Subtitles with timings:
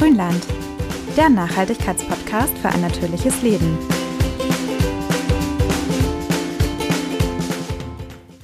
[0.00, 0.46] Grünland,
[1.14, 3.76] der Nachhaltigkeitspodcast für ein natürliches Leben.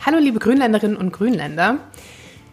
[0.05, 1.79] Hallo liebe Grünländerinnen und Grünländer.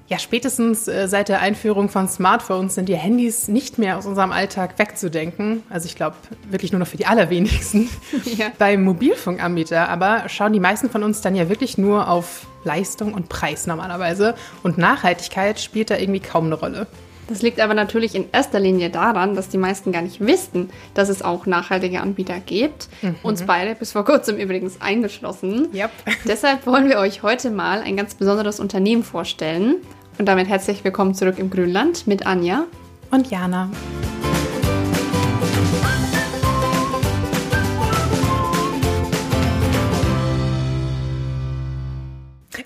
[0.07, 4.31] Ja, spätestens äh, seit der Einführung von Smartphones sind die Handys nicht mehr aus unserem
[4.31, 5.63] Alltag wegzudenken.
[5.70, 6.15] Also ich glaube
[6.49, 7.89] wirklich nur noch für die allerwenigsten.
[8.38, 8.54] Ja.
[8.57, 13.27] Beim Mobilfunkanbieter aber schauen die meisten von uns dann ja wirklich nur auf Leistung und
[13.27, 14.35] Preis normalerweise.
[14.63, 16.88] Und Nachhaltigkeit spielt da irgendwie kaum eine Rolle.
[17.33, 21.10] Das liegt aber natürlich in erster Linie daran, dass die meisten gar nicht wissen, dass
[21.10, 22.89] es auch nachhaltige Anbieter gibt.
[23.01, 23.15] Mhm.
[23.23, 25.69] Uns beide bis vor kurzem übrigens eingeschlossen.
[25.73, 25.89] Yep.
[26.28, 29.78] Deshalb wollen wir euch heute mal ein ganz besonderes Unternehmen vorstellen.
[30.19, 32.66] Und damit herzlich willkommen zurück im Grünland mit Anja
[33.09, 33.72] und Jana.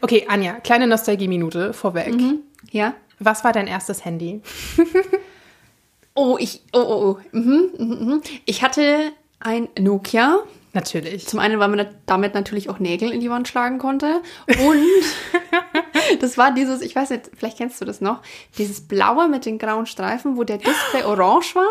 [0.02, 2.14] Okay, Anja, kleine Nostalgie-Minute vorweg.
[2.14, 2.44] Mhm.
[2.72, 2.94] Ja.
[3.20, 4.42] Was war dein erstes Handy?
[6.14, 7.20] oh, ich, oh, oh, oh.
[7.32, 8.22] Mhm, mhm, mhm.
[8.46, 10.40] Ich hatte ein Nokia.
[10.74, 11.28] Natürlich.
[11.28, 14.22] Zum einen, weil man damit natürlich auch Nägel in die Wand schlagen konnte.
[14.48, 14.86] Und
[16.20, 18.22] das war dieses, ich weiß nicht, vielleicht kennst du das noch,
[18.58, 21.68] dieses blaue mit den grauen Streifen, wo der Display orange war.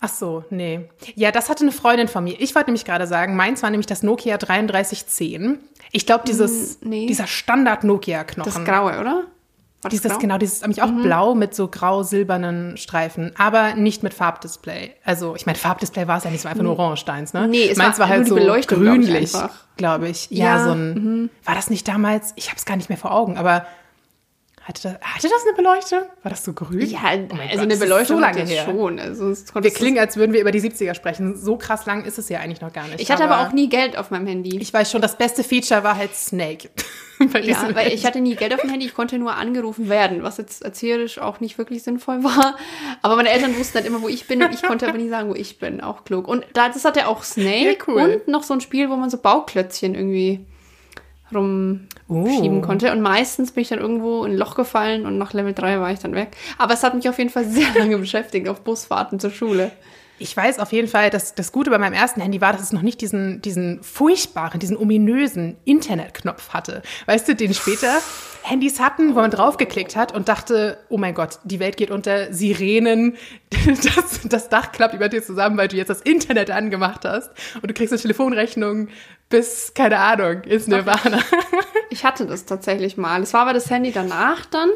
[0.00, 0.88] Ach so, nee.
[1.14, 2.36] Ja, das hatte eine Freundin von mir.
[2.38, 5.58] Ich wollte nämlich gerade sagen, meins war nämlich das Nokia 3310.
[5.90, 7.06] Ich glaube, dieses, mm, nee.
[7.06, 8.52] dieser Standard-Nokia-Knochen.
[8.52, 9.24] Das graue, oder?
[9.82, 10.18] War dieses, grau?
[10.18, 11.02] genau, dieses nämlich auch mhm.
[11.02, 14.90] blau mit so grau-silbernen Streifen, aber nicht mit Farbdisplay.
[15.04, 17.46] Also, ich meine, Farbdisplay war es ja nicht so einfach nur orange deins, ne?
[17.46, 19.32] Nee, es Meins war, war halt so grünlich,
[19.76, 20.30] glaube ich.
[20.30, 21.30] Ja, ja, so ein, mhm.
[21.44, 23.66] war das nicht damals, ich habe es gar nicht mehr vor Augen, aber
[24.68, 26.00] hatte das, hatte das eine Beleuchtung?
[26.22, 26.86] War das so grün?
[26.86, 28.66] Ja, oh also Gott, eine Beleuchtung so lange her.
[28.66, 28.98] schon.
[28.98, 31.36] Also wir klingen, als würden wir über die 70er sprechen.
[31.36, 33.00] So krass lang ist es ja eigentlich noch gar nicht.
[33.00, 34.58] Ich hatte aber, aber auch nie Geld auf meinem Handy.
[34.58, 36.68] Ich weiß schon, das beste Feature war halt Snake.
[37.42, 40.36] ja, weil ich hatte nie Geld auf dem Handy, ich konnte nur angerufen werden, was
[40.36, 42.58] jetzt erzählerisch auch nicht wirklich sinnvoll war.
[43.00, 45.30] Aber meine Eltern wussten halt immer, wo ich bin und ich konnte aber nie sagen,
[45.30, 45.80] wo ich bin.
[45.80, 46.28] Auch klug.
[46.28, 48.02] Und das hat ja auch Snake ja, cool.
[48.02, 50.44] und noch so ein Spiel, wo man so Bauklötzchen irgendwie
[51.34, 52.60] rumschieben oh.
[52.62, 52.92] konnte.
[52.92, 55.90] Und meistens bin ich dann irgendwo in ein Loch gefallen und nach Level 3 war
[55.90, 56.36] ich dann weg.
[56.58, 59.72] Aber es hat mich auf jeden Fall sehr lange beschäftigt auf Busfahrten zur Schule.
[60.20, 62.72] Ich weiß auf jeden Fall, dass das Gute bei meinem ersten Handy war, dass es
[62.72, 66.82] noch nicht diesen, diesen furchtbaren, diesen ominösen Internetknopf hatte.
[67.06, 68.00] Weißt du, den später
[68.48, 72.32] Handys hatten, wo man draufgeklickt hat und dachte, oh mein Gott, die Welt geht unter,
[72.32, 73.16] Sirenen,
[73.66, 77.68] das, das Dach klappt über dir zusammen, weil du jetzt das Internet angemacht hast und
[77.68, 78.88] du kriegst eine Telefonrechnung
[79.28, 81.20] bis, keine Ahnung, ins Nirvana.
[81.90, 83.22] Ich hatte das tatsächlich mal.
[83.22, 84.68] Es war aber das Handy danach dann.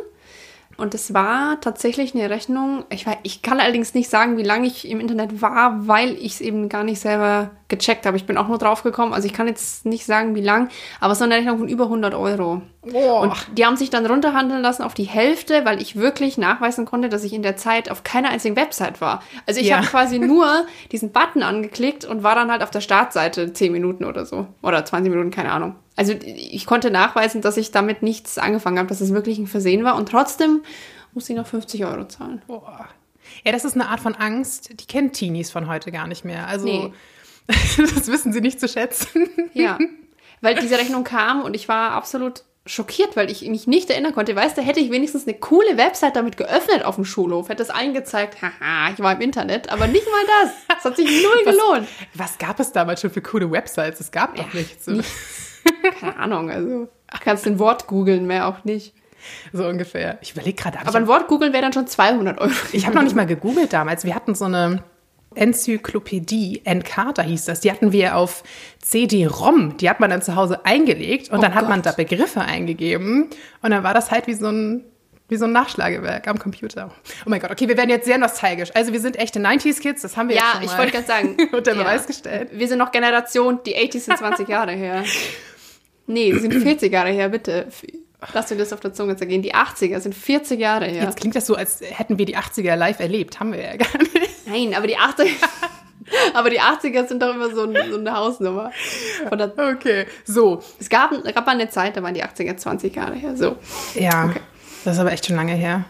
[0.77, 2.85] Und es war tatsächlich eine Rechnung.
[2.91, 6.35] Ich, weiß, ich kann allerdings nicht sagen, wie lange ich im Internet war, weil ich
[6.35, 8.17] es eben gar nicht selber gecheckt habe.
[8.17, 9.13] Ich bin auch nur drauf gekommen.
[9.13, 10.69] Also ich kann jetzt nicht sagen, wie lang,
[11.01, 12.63] aber es war eine Rechnung von über 100 Euro.
[12.93, 13.21] Oh.
[13.21, 17.09] Und die haben sich dann runterhandeln lassen auf die Hälfte, weil ich wirklich nachweisen konnte,
[17.09, 19.23] dass ich in der Zeit auf keiner einzigen Website war.
[19.47, 19.77] Also ich ja.
[19.77, 24.05] habe quasi nur diesen Button angeklickt und war dann halt auf der Startseite 10 Minuten
[24.05, 24.47] oder so.
[24.63, 25.77] Oder 20 Minuten, keine Ahnung.
[25.97, 29.85] Also ich konnte nachweisen, dass ich damit nichts angefangen habe, dass es wirklich ein Versehen
[29.85, 30.63] war und trotzdem
[31.13, 32.43] muss ich noch 50 Euro zahlen.
[32.47, 32.89] Boah.
[33.45, 36.47] Ja, das ist eine Art von Angst, die kennen Teenies von heute gar nicht mehr.
[36.47, 36.93] Also nee.
[37.47, 39.29] das wissen sie nicht zu schätzen.
[39.53, 39.79] Ja,
[40.41, 44.37] weil diese Rechnung kam und ich war absolut schockiert, weil ich mich nicht erinnern konnte.
[44.37, 47.71] Weißt du, hätte ich wenigstens eine coole Website damit geöffnet auf dem Schulhof, hätte es
[47.71, 50.79] eingezeigt, haha, ich war im Internet, aber nicht mal das.
[50.79, 51.89] Es hat sich null was, gelohnt.
[52.15, 54.01] Was gab es damals schon für coole Websites?
[54.01, 54.87] Es gab doch ja, nichts.
[54.87, 55.52] nichts.
[56.01, 56.89] Keine Ahnung, also
[57.21, 58.95] kannst den Wort googeln, mehr auch nicht.
[59.53, 60.19] So ungefähr.
[60.21, 60.81] Ich überlege gerade.
[60.81, 62.51] Aber ein Wort googeln wäre dann schon 200 Euro.
[62.73, 64.05] Ich habe noch nicht mal gegoogelt damals.
[64.05, 64.83] Wir hatten so eine
[65.35, 67.61] Enzyklopädie, Encarta hieß das.
[67.61, 68.43] Die hatten wir auf
[68.81, 69.77] CD-ROM.
[69.77, 71.71] Die hat man dann zu Hause eingelegt und oh dann hat Gott.
[71.71, 73.31] man da Begriffe eingegeben.
[73.63, 74.85] Und dann war das halt wie so ein
[75.29, 76.91] wie so ein Nachschlagewerk am Computer.
[77.25, 78.71] Oh mein Gott, okay, wir werden jetzt sehr nostalgisch.
[78.75, 81.07] Also wir sind echte 90s-Kids, das haben wir ja, jetzt schon mal ich wollte gerade
[81.07, 81.37] sagen.
[81.57, 82.07] unter Beweis ja.
[82.09, 82.51] gestellt.
[82.53, 85.05] Wir sind noch Generation, die 80s sind 20 Jahre her.
[86.07, 87.69] Nee, die sind 40 Jahre her, bitte.
[88.33, 89.43] Lass mir das auf der Zunge zergehen.
[89.43, 91.05] Die 80er sind 40 Jahre her.
[91.05, 93.41] Jetzt klingt das so, als hätten wir die 80er live erlebt.
[93.41, 94.47] Haben wir ja gar nicht.
[94.47, 95.29] Nein, aber die 80er...
[96.35, 98.71] Aber die 80er sind doch immer so, ein, so eine Hausnummer.
[99.31, 100.63] okay, so.
[100.79, 103.35] Es gab, gab mal eine Zeit, da waren die 80er 20 Jahre her.
[103.35, 103.57] So.
[103.95, 104.27] Ja.
[104.27, 104.41] Okay.
[104.85, 105.85] Das ist aber echt schon lange her.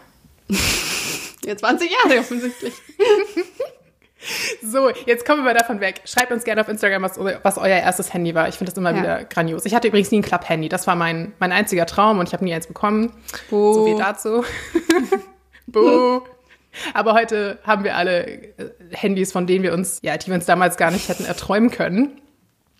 [1.45, 2.73] ja, 20 Jahre offensichtlich.
[4.61, 6.01] So, jetzt kommen wir davon weg.
[6.05, 8.47] Schreibt uns gerne auf Instagram, was, was euer erstes Handy war.
[8.47, 8.97] Ich finde das immer ja.
[8.97, 9.65] wieder grandios.
[9.65, 10.69] Ich hatte übrigens nie ein Club-Handy.
[10.69, 13.11] Das war mein, mein einziger Traum und ich habe nie eins bekommen.
[13.49, 13.73] Buh.
[13.73, 14.43] So wie dazu.
[15.67, 16.21] Buh.
[16.93, 18.49] Aber heute haben wir alle äh,
[18.91, 22.21] Handys, von denen wir uns, ja, die wir uns damals gar nicht hätten erträumen können.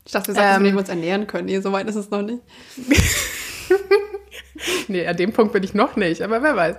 [0.05, 1.45] Ich dachte, wir sagten, ähm, wir uns ernähren können.
[1.45, 2.41] Nee, so weit ist es noch nicht.
[4.87, 6.75] nee, an dem Punkt bin ich noch nicht, aber wer weiß.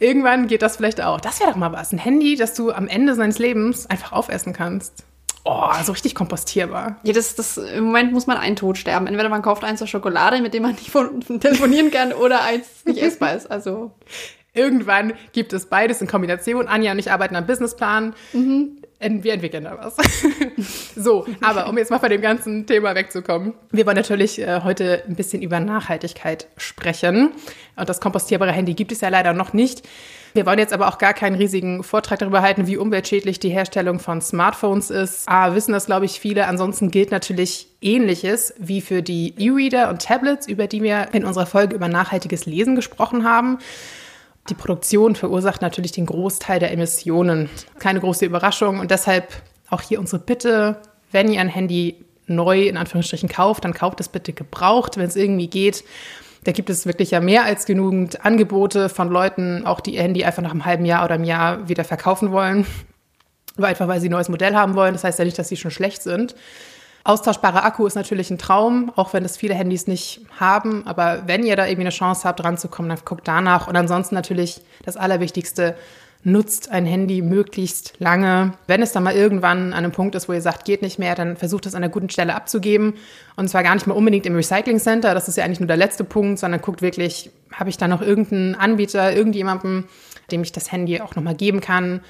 [0.00, 1.20] Irgendwann geht das vielleicht auch.
[1.20, 1.92] Das wäre doch mal was.
[1.92, 5.04] Ein Handy, das du am Ende seines Lebens einfach aufessen kannst.
[5.44, 6.96] Oh, so richtig kompostierbar.
[7.04, 9.06] Ja, das, das, im Moment muss man einen Tod sterben.
[9.06, 12.66] Entweder man kauft eins zur Schokolade, mit dem man nicht von, telefonieren kann, oder eins
[12.84, 13.50] nicht essbar ist.
[13.50, 13.92] Also.
[14.52, 16.68] Irgendwann gibt es beides in Kombination.
[16.68, 18.14] Anja und ich arbeiten am Businessplan.
[18.32, 18.82] Mhm.
[19.00, 19.96] Wir entwickeln da was.
[20.96, 23.54] so, aber um jetzt mal von dem ganzen Thema wegzukommen.
[23.70, 27.30] Wir wollen natürlich äh, heute ein bisschen über Nachhaltigkeit sprechen.
[27.76, 29.86] Und das kompostierbare Handy gibt es ja leider noch nicht.
[30.34, 34.00] Wir wollen jetzt aber auch gar keinen riesigen Vortrag darüber halten, wie umweltschädlich die Herstellung
[34.00, 35.28] von Smartphones ist.
[35.28, 36.46] Ah, wissen das, glaube ich, viele.
[36.46, 41.46] Ansonsten gilt natürlich Ähnliches wie für die E-Reader und Tablets, über die wir in unserer
[41.46, 43.58] Folge über nachhaltiges Lesen gesprochen haben.
[44.48, 47.50] Die Produktion verursacht natürlich den Großteil der Emissionen.
[47.78, 49.32] Keine große Überraschung und deshalb
[49.68, 50.80] auch hier unsere Bitte,
[51.12, 55.16] wenn ihr ein Handy neu in Anführungsstrichen kauft, dann kauft es bitte gebraucht, wenn es
[55.16, 55.84] irgendwie geht.
[56.44, 60.24] Da gibt es wirklich ja mehr als genügend Angebote von Leuten, auch die ihr Handy
[60.24, 62.66] einfach nach einem halben Jahr oder einem Jahr wieder verkaufen wollen.
[63.56, 64.92] Einfach weil sie ein neues Modell haben wollen.
[64.94, 66.36] Das heißt ja nicht, dass sie schon schlecht sind.
[67.08, 70.86] Austauschbarer Akku ist natürlich ein Traum, auch wenn das viele Handys nicht haben.
[70.86, 73.66] Aber wenn ihr da irgendwie eine Chance habt, ranzukommen, dann guckt danach.
[73.66, 75.74] Und ansonsten natürlich das Allerwichtigste,
[76.24, 78.52] nutzt ein Handy möglichst lange.
[78.66, 81.14] Wenn es dann mal irgendwann an einem Punkt ist, wo ihr sagt, geht nicht mehr,
[81.14, 82.94] dann versucht es an einer guten Stelle abzugeben.
[83.36, 85.76] Und zwar gar nicht mal unbedingt im Recycling Center, das ist ja eigentlich nur der
[85.76, 89.84] letzte Punkt, sondern guckt wirklich, habe ich da noch irgendeinen Anbieter, irgendjemanden,
[90.30, 92.00] dem ich das Handy auch nochmal geben kann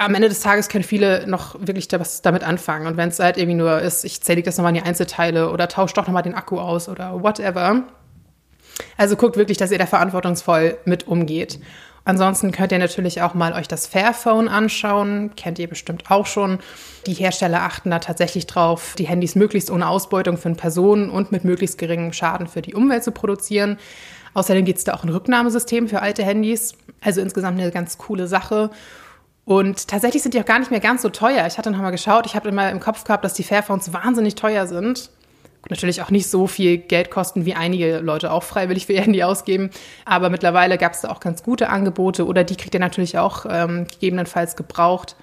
[0.00, 2.86] am Ende des Tages können viele noch wirklich da was damit anfangen.
[2.86, 5.68] Und wenn es halt irgendwie nur ist, ich zähle das nochmal in die Einzelteile oder
[5.68, 7.82] tausche doch nochmal den Akku aus oder whatever.
[8.96, 11.60] Also guckt wirklich, dass ihr da verantwortungsvoll mit umgeht.
[12.04, 15.32] Ansonsten könnt ihr natürlich auch mal euch das Fairphone anschauen.
[15.36, 16.60] Kennt ihr bestimmt auch schon.
[17.06, 21.44] Die Hersteller achten da tatsächlich drauf, die Handys möglichst ohne Ausbeutung von Personen und mit
[21.44, 23.78] möglichst geringem Schaden für die Umwelt zu produzieren.
[24.32, 26.72] Außerdem gibt es da auch ein Rücknahmesystem für alte Handys.
[27.02, 28.70] Also insgesamt eine ganz coole Sache.
[29.50, 31.44] Und tatsächlich sind die auch gar nicht mehr ganz so teuer.
[31.48, 34.36] Ich hatte noch mal geschaut, ich habe immer im Kopf gehabt, dass die Fairphones wahnsinnig
[34.36, 35.10] teuer sind.
[35.68, 39.24] Natürlich auch nicht so viel Geld kosten, wie einige Leute auch freiwillig für ihr Handy
[39.24, 39.70] ausgeben.
[40.04, 43.44] Aber mittlerweile gab es da auch ganz gute Angebote oder die kriegt ihr natürlich auch
[43.50, 45.16] ähm, gegebenenfalls gebraucht.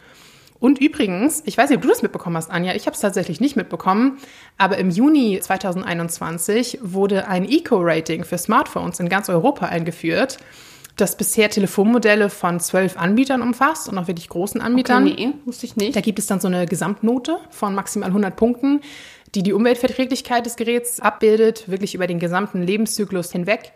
[0.60, 3.40] Und übrigens, ich weiß nicht, ob du das mitbekommen hast, Anja, ich habe es tatsächlich
[3.40, 4.18] nicht mitbekommen,
[4.58, 10.38] aber im Juni 2021 wurde ein Eco-Rating für Smartphones in ganz Europa eingeführt
[10.98, 15.08] das bisher Telefonmodelle von zwölf Anbietern umfasst und auch wirklich großen Anbietern.
[15.08, 15.96] Okay, nee, wusste ich nicht.
[15.96, 18.82] Da gibt es dann so eine Gesamtnote von maximal 100 Punkten,
[19.36, 23.74] die die Umweltverträglichkeit des Geräts abbildet, wirklich über den gesamten Lebenszyklus hinweg.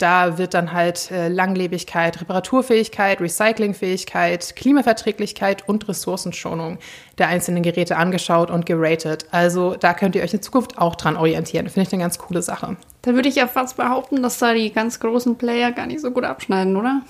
[0.00, 6.78] Da wird dann halt äh, Langlebigkeit, Reparaturfähigkeit, Recyclingfähigkeit, Klimaverträglichkeit und Ressourcenschonung
[7.18, 9.26] der einzelnen Geräte angeschaut und geratet.
[9.30, 11.68] Also da könnt ihr euch in Zukunft auch dran orientieren.
[11.68, 12.78] Finde ich eine ganz coole Sache.
[13.02, 16.10] Da würde ich ja fast behaupten, dass da die ganz großen Player gar nicht so
[16.12, 17.02] gut abschneiden, oder?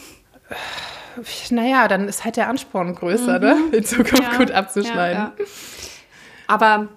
[1.50, 3.54] Naja, dann ist halt der Ansporn größer, ne?
[3.54, 3.70] mhm.
[3.70, 3.76] ne?
[3.76, 5.16] in Zukunft ja, gut abzuschneiden.
[5.16, 5.44] Ja, ja.
[6.48, 6.88] Aber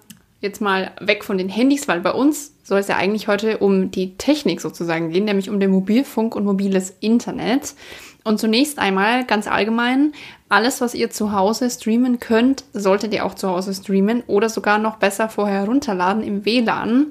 [0.44, 3.90] jetzt mal weg von den Handys, weil bei uns soll es ja eigentlich heute um
[3.90, 7.74] die Technik sozusagen gehen, nämlich um den Mobilfunk und mobiles Internet.
[8.22, 10.12] Und zunächst einmal ganz allgemein,
[10.48, 14.78] alles, was ihr zu Hause streamen könnt, solltet ihr auch zu Hause streamen oder sogar
[14.78, 17.08] noch besser vorher herunterladen im WLAN.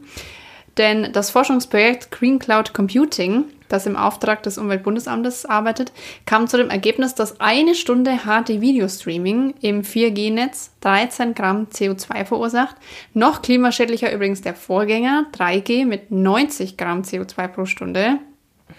[0.77, 5.91] Denn das Forschungsprojekt Green Cloud Computing, das im Auftrag des Umweltbundesamtes arbeitet,
[6.25, 12.75] kam zu dem Ergebnis, dass eine Stunde HD-Videostreaming im 4G-Netz 13 Gramm CO2 verursacht.
[13.13, 18.19] Noch klimaschädlicher übrigens der Vorgänger 3G mit 90 Gramm CO2 pro Stunde.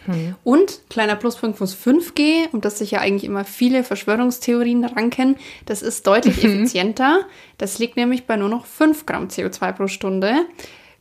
[0.06, 0.36] Mhm.
[0.44, 5.82] Und kleiner Pluspunkt fürs 5G, um das sich ja eigentlich immer viele Verschwörungstheorien ranken, das
[5.82, 6.50] ist deutlich mhm.
[6.50, 7.26] effizienter.
[7.58, 10.46] Das liegt nämlich bei nur noch 5 Gramm CO2 pro Stunde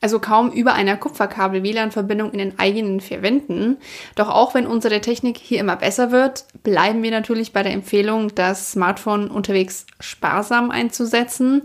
[0.03, 3.77] also kaum über einer Kupferkabel-WLAN-Verbindung in den eigenen vier Wänden.
[4.15, 8.36] Doch auch wenn unsere Technik hier immer besser wird, bleiben wir natürlich bei der Empfehlung,
[8.36, 11.62] das Smartphone unterwegs sparsam einzusetzen.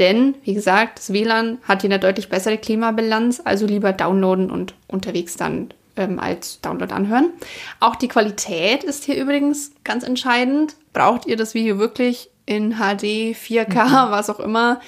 [0.00, 4.74] Denn, wie gesagt, das WLAN hat hier eine deutlich bessere Klimabilanz, also lieber downloaden und
[4.88, 7.30] unterwegs dann ähm, als Download anhören.
[7.78, 10.74] Auch die Qualität ist hier übrigens ganz entscheidend.
[10.92, 14.10] Braucht ihr das Video wirklich in HD, 4K, mhm.
[14.10, 14.80] was auch immer?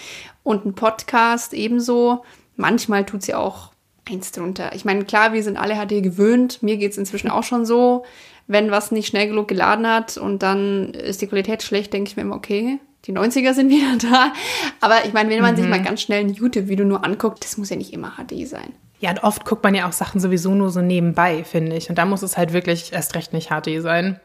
[0.43, 2.25] Und ein Podcast ebenso
[2.59, 3.71] manchmal tut sie auch
[4.09, 4.75] eins drunter.
[4.75, 6.63] Ich meine, klar, wir sind alle HD gewöhnt.
[6.63, 8.05] Mir geht es inzwischen auch schon so.
[8.47, 12.17] Wenn was nicht schnell genug geladen hat und dann ist die Qualität schlecht, denke ich
[12.17, 14.33] mir immer, okay, die 90er sind wieder da.
[14.81, 15.59] Aber ich meine, wenn man mhm.
[15.59, 18.73] sich mal ganz schnell ein YouTube-Video nur anguckt, das muss ja nicht immer HD sein.
[19.01, 21.89] Ja, und oft guckt man ja auch Sachen sowieso nur so nebenbei, finde ich.
[21.89, 24.19] Und da muss es halt wirklich erst recht nicht HD sein.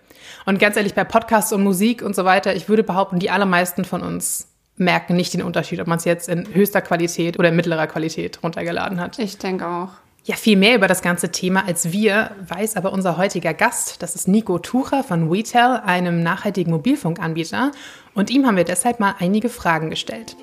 [0.45, 3.85] Und ganz ehrlich, bei Podcasts und Musik und so weiter, ich würde behaupten, die allermeisten
[3.85, 7.55] von uns merken nicht den Unterschied, ob man es jetzt in höchster Qualität oder in
[7.55, 9.19] mittlerer Qualität runtergeladen hat.
[9.19, 9.89] Ich denke auch.
[10.25, 14.01] Ja, viel mehr über das ganze Thema als wir weiß aber unser heutiger Gast.
[14.01, 17.71] Das ist Nico Tucher von WeTel, einem nachhaltigen Mobilfunkanbieter.
[18.13, 20.37] Und ihm haben wir deshalb mal einige Fragen gestellt.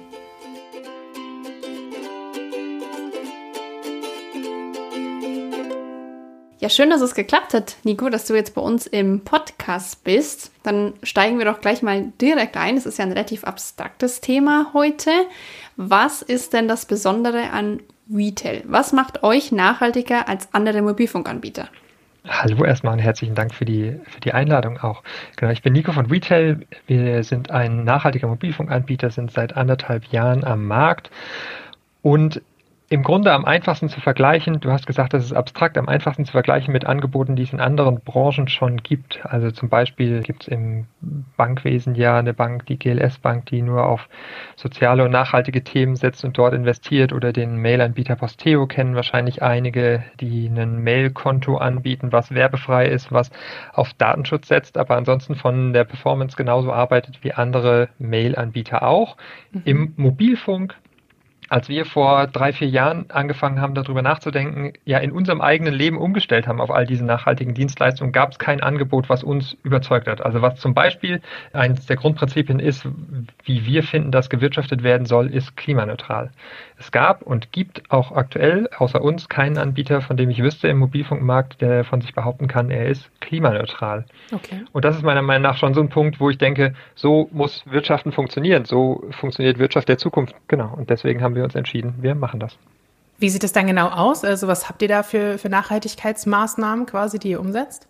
[6.61, 10.53] Ja, schön, dass es geklappt hat, Nico, dass du jetzt bei uns im Podcast bist.
[10.63, 12.77] Dann steigen wir doch gleich mal direkt ein.
[12.77, 15.11] Es ist ja ein relativ abstraktes Thema heute.
[15.77, 17.81] Was ist denn das Besondere an
[18.15, 18.63] Retail?
[18.67, 21.67] Was macht euch nachhaltiger als andere Mobilfunkanbieter?
[22.29, 25.03] Hallo erstmal und herzlichen Dank für die, für die Einladung auch.
[25.37, 26.67] Genau, ich bin Nico von Retail.
[26.87, 31.11] Wir sind ein nachhaltiger Mobilfunkanbieter, sind seit anderthalb Jahren am Markt
[32.03, 32.43] und
[32.93, 36.33] im Grunde am einfachsten zu vergleichen, du hast gesagt, das ist abstrakt, am einfachsten zu
[36.33, 39.25] vergleichen mit Angeboten, die es in anderen Branchen schon gibt.
[39.25, 40.87] Also zum Beispiel gibt es im
[41.37, 44.09] Bankwesen ja eine Bank, die GLS Bank, die nur auf
[44.57, 50.03] soziale und nachhaltige Themen setzt und dort investiert oder den Mail-Anbieter Posteo kennen wahrscheinlich einige,
[50.19, 53.31] die ein Mail-Konto anbieten, was werbefrei ist, was
[53.73, 59.17] auf Datenschutz setzt, aber ansonsten von der Performance genauso arbeitet wie andere Mail-Anbieter auch.
[59.53, 59.63] Mhm.
[59.65, 60.75] Im Mobilfunk
[61.51, 65.99] als wir vor drei, vier Jahren angefangen haben, darüber nachzudenken, ja in unserem eigenen Leben
[65.99, 70.23] umgestellt haben auf all diese nachhaltigen Dienstleistungen, gab es kein Angebot, was uns überzeugt hat.
[70.23, 71.21] Also was zum Beispiel
[71.53, 72.87] eines der Grundprinzipien ist,
[73.45, 76.31] wie wir finden, dass gewirtschaftet werden soll, ist klimaneutral.
[76.79, 80.79] Es gab und gibt auch aktuell außer uns keinen Anbieter, von dem ich wüsste im
[80.79, 84.07] Mobilfunkmarkt, der von sich behaupten kann, er ist klimaneutral.
[84.33, 84.63] Okay.
[84.73, 87.65] Und das ist meiner Meinung nach schon so ein Punkt, wo ich denke, so muss
[87.67, 90.35] Wirtschaften funktionieren, so funktioniert Wirtschaft der Zukunft.
[90.47, 90.73] Genau.
[90.75, 92.57] Und deswegen haben wir wir uns entschieden, wir machen das.
[93.19, 94.25] Wie sieht es dann genau aus?
[94.25, 97.87] Also was habt ihr da für, für Nachhaltigkeitsmaßnahmen quasi, die ihr umsetzt?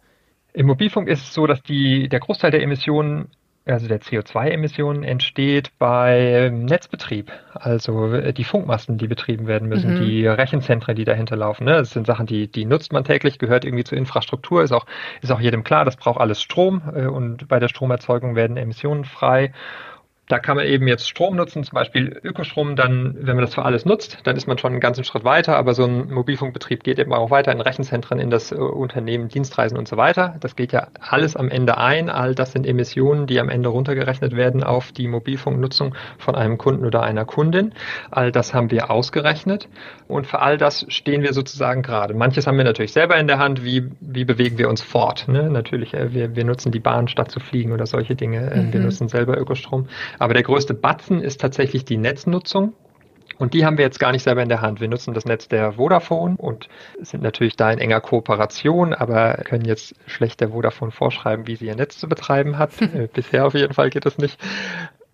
[0.52, 3.28] Im Mobilfunk ist es so, dass die, der Großteil der Emissionen,
[3.64, 7.30] also der CO2-Emissionen, entsteht beim Netzbetrieb.
[7.54, 10.04] Also äh, die Funkmasten, die betrieben werden müssen, mhm.
[10.04, 11.64] die Rechenzentren, die dahinter laufen.
[11.64, 11.74] Ne?
[11.74, 14.86] Das sind Sachen, die, die nutzt man täglich, gehört irgendwie zur Infrastruktur, ist auch,
[15.22, 19.04] ist auch jedem klar, das braucht alles Strom äh, und bei der Stromerzeugung werden Emissionen
[19.04, 19.52] frei.
[20.30, 22.76] Da kann man eben jetzt Strom nutzen, zum Beispiel Ökostrom.
[22.76, 25.56] Dann, wenn man das für alles nutzt, dann ist man schon einen ganzen Schritt weiter.
[25.56, 29.76] Aber so ein Mobilfunkbetrieb geht eben auch weiter in Rechenzentren, in das äh, Unternehmen, Dienstreisen
[29.76, 30.36] und so weiter.
[30.38, 32.08] Das geht ja alles am Ende ein.
[32.08, 36.86] All das sind Emissionen, die am Ende runtergerechnet werden auf die Mobilfunknutzung von einem Kunden
[36.86, 37.72] oder einer Kundin.
[38.12, 39.68] All das haben wir ausgerechnet.
[40.06, 42.14] Und für all das stehen wir sozusagen gerade.
[42.14, 43.64] Manches haben wir natürlich selber in der Hand.
[43.64, 45.26] Wie, wie bewegen wir uns fort?
[45.26, 45.50] Ne?
[45.50, 48.52] Natürlich, äh, wir, wir nutzen die Bahn statt zu fliegen oder solche Dinge.
[48.54, 48.72] Mhm.
[48.72, 49.88] Wir nutzen selber Ökostrom.
[50.20, 52.74] Aber der größte Batzen ist tatsächlich die Netznutzung.
[53.38, 54.82] Und die haben wir jetzt gar nicht selber in der Hand.
[54.82, 56.68] Wir nutzen das Netz der Vodafone und
[57.00, 61.66] sind natürlich da in enger Kooperation, aber können jetzt schlecht der Vodafone vorschreiben, wie sie
[61.66, 62.70] ihr Netz zu betreiben hat.
[62.80, 64.38] Äh, bisher auf jeden Fall geht das nicht.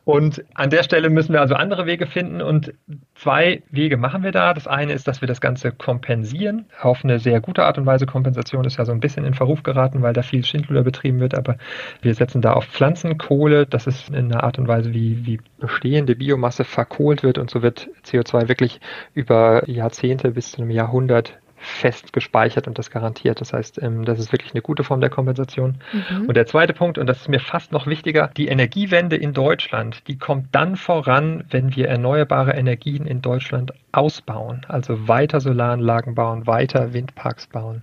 [0.07, 2.73] Und an der Stelle müssen wir also andere Wege finden und
[3.17, 4.55] zwei Wege machen wir da.
[4.55, 6.67] Das eine ist, dass wir das Ganze kompensieren.
[6.81, 8.07] Auf eine sehr gute Art und Weise.
[8.07, 11.37] Kompensation ist ja so ein bisschen in Verruf geraten, weil da viel Schindluder betrieben wird,
[11.37, 11.57] aber
[12.03, 13.67] wir setzen da auf Pflanzenkohle.
[13.67, 17.63] Das ist in einer Art und Weise, wie, wie bestehende Biomasse verkohlt wird und so
[17.63, 18.81] wird CO2 wirklich
[19.13, 21.37] über Jahrzehnte bis zu einem Jahrhundert
[21.67, 23.41] fest gespeichert und das garantiert.
[23.41, 25.79] Das heißt, ähm, das ist wirklich eine gute Form der Kompensation.
[25.93, 26.27] Mhm.
[26.27, 30.07] Und der zweite Punkt, und das ist mir fast noch wichtiger, die Energiewende in Deutschland,
[30.07, 36.47] die kommt dann voran, wenn wir erneuerbare Energien in Deutschland ausbauen, also weiter Solaranlagen bauen,
[36.47, 37.83] weiter Windparks bauen.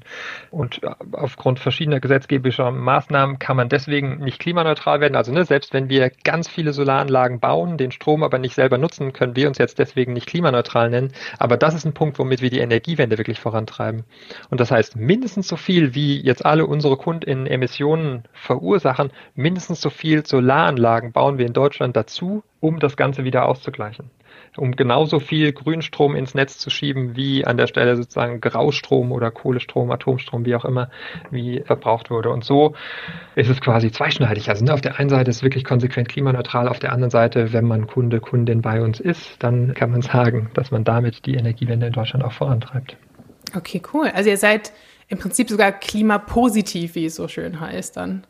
[0.50, 5.16] Und äh, aufgrund verschiedener gesetzgeberischer Maßnahmen kann man deswegen nicht klimaneutral werden.
[5.16, 9.12] Also ne, selbst wenn wir ganz viele Solaranlagen bauen, den Strom aber nicht selber nutzen,
[9.12, 11.12] können wir uns jetzt deswegen nicht klimaneutral nennen.
[11.38, 13.73] Aber das ist ein Punkt, womit wir die Energiewende wirklich vorantreiben.
[13.80, 19.82] Und das heißt, mindestens so viel, wie jetzt alle unsere Kunden in Emissionen verursachen, mindestens
[19.82, 24.10] so viel Solaranlagen bauen wir in Deutschland dazu, um das Ganze wieder auszugleichen
[24.58, 29.32] um genauso viel Grünstrom ins Netz zu schieben, wie an der Stelle sozusagen Graustrom oder
[29.32, 30.90] Kohlestrom, Atomstrom, wie auch immer,
[31.32, 32.30] wie verbraucht wurde.
[32.30, 32.76] Und so
[33.36, 34.50] ist es quasi zweischneidig.
[34.50, 37.54] Also ne, auf der einen Seite ist es wirklich konsequent klimaneutral, auf der anderen Seite,
[37.54, 41.36] wenn man Kunde, Kundin bei uns ist, dann kann man sagen, dass man damit die
[41.36, 42.98] Energiewende in Deutschland auch vorantreibt.
[43.56, 44.08] Okay, cool.
[44.08, 44.72] Also ihr seid
[45.08, 48.24] im Prinzip sogar klimapositiv, wie es so schön heißt dann.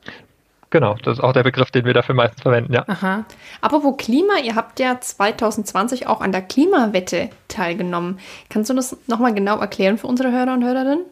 [0.70, 2.84] Genau, das ist auch der Begriff, den wir dafür meistens verwenden, ja.
[2.88, 3.26] Aha.
[3.62, 8.20] Apropos Klima, ihr habt ja 2020 auch an der Klimawette teilgenommen.
[8.50, 11.06] Kannst du das nochmal genau erklären für unsere Hörer und Hörerinnen?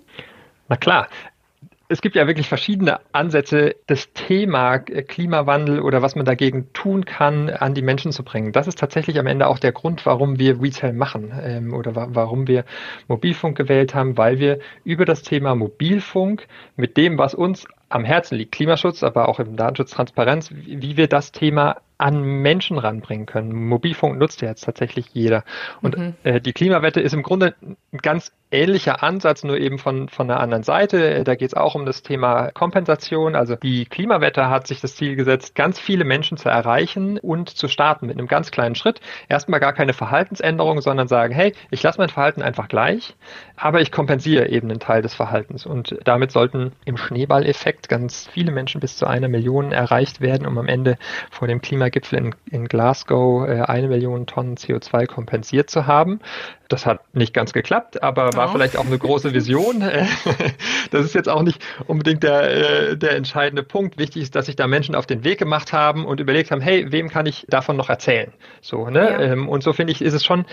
[0.68, 1.08] Na klar.
[1.92, 7.50] Es gibt ja wirklich verschiedene Ansätze, das Thema Klimawandel oder was man dagegen tun kann,
[7.50, 8.54] an die Menschen zu bringen.
[8.54, 12.08] Das ist tatsächlich am Ende auch der Grund, warum wir Retail machen ähm, oder wa
[12.12, 12.64] warum wir
[13.10, 18.38] Mobilfunk gewählt haben, weil wir über das Thema Mobilfunk mit dem, was uns am Herzen
[18.38, 23.53] liegt, Klimaschutz, aber auch im Datenschutz Transparenz, wie wir das Thema an Menschen ranbringen können.
[23.53, 25.43] Mobilfunk nutzt ja jetzt tatsächlich jeder.
[25.81, 26.15] Und mhm.
[26.24, 30.39] äh, die Klimawette ist im Grunde ein ganz ähnlicher Ansatz, nur eben von, von der
[30.39, 31.24] anderen Seite.
[31.24, 33.36] Da geht es auch um das Thema Kompensation.
[33.36, 37.67] Also die Klimawette hat sich das Ziel gesetzt, ganz viele Menschen zu erreichen und zu
[37.67, 39.00] starten mit einem ganz kleinen Schritt.
[39.29, 43.15] Erstmal gar keine Verhaltensänderung, sondern sagen, hey, ich lasse mein Verhalten einfach gleich,
[43.55, 45.65] aber ich kompensiere eben einen Teil des Verhaltens.
[45.65, 50.58] Und damit sollten im Schneeballeffekt ganz viele Menschen bis zu einer Million erreicht werden, um
[50.58, 50.98] am Ende
[51.29, 51.62] vor dem
[51.92, 56.20] Klimagipfel in, in Glasgow äh, eine Million Tonnen CO2 kompensiert zu haben.
[56.70, 58.52] Das hat nicht ganz geklappt, aber war oh.
[58.54, 59.82] vielleicht auch eine große Vision.
[60.92, 63.98] das ist jetzt auch nicht unbedingt der, äh, der entscheidende Punkt.
[63.98, 66.92] Wichtig ist, dass sich da Menschen auf den Weg gemacht haben und überlegt haben, hey,
[66.92, 68.32] wem kann ich davon noch erzählen?
[68.62, 69.12] So, ne?
[69.12, 69.20] Ja.
[69.20, 70.46] Ähm, und so finde ich, ist es schon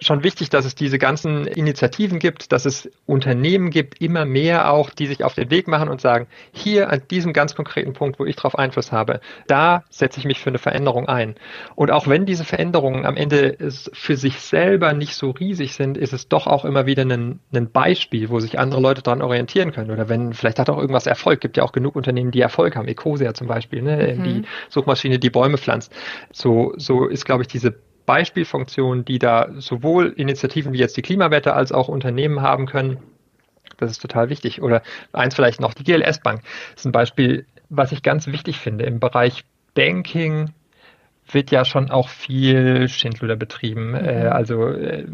[0.00, 4.90] schon wichtig, dass es diese ganzen Initiativen gibt, dass es Unternehmen gibt, immer mehr auch,
[4.90, 8.24] die sich auf den Weg machen und sagen, hier an diesem ganz konkreten Punkt, wo
[8.24, 11.34] ich darauf Einfluss habe, da setze ich mich für eine Veränderung ein.
[11.74, 13.56] Und auch wenn diese Veränderungen am Ende
[13.92, 17.70] für sich selber nicht so riesig sind, ist es doch auch immer wieder ein, ein
[17.70, 19.90] Beispiel, wo sich andere Leute daran orientieren können.
[19.90, 22.88] Oder wenn, vielleicht hat auch irgendwas Erfolg, gibt ja auch genug Unternehmen, die Erfolg haben,
[22.88, 24.14] Ecosia zum Beispiel, ne?
[24.16, 24.24] Mhm.
[24.24, 25.92] die Suchmaschine, die Bäume pflanzt.
[26.32, 27.74] So, so ist, glaube ich, diese
[28.06, 32.98] Beispielfunktionen, die da sowohl Initiativen wie jetzt die Klimawette als auch Unternehmen haben können.
[33.78, 34.62] Das ist total wichtig.
[34.62, 34.82] Oder
[35.12, 38.84] eins vielleicht noch, die GLS Bank das ist ein Beispiel, was ich ganz wichtig finde.
[38.84, 39.44] Im Bereich
[39.74, 40.50] Banking
[41.30, 43.90] wird ja schon auch viel Schindluder betrieben.
[43.90, 43.94] Mhm.
[43.96, 45.06] Äh, also äh,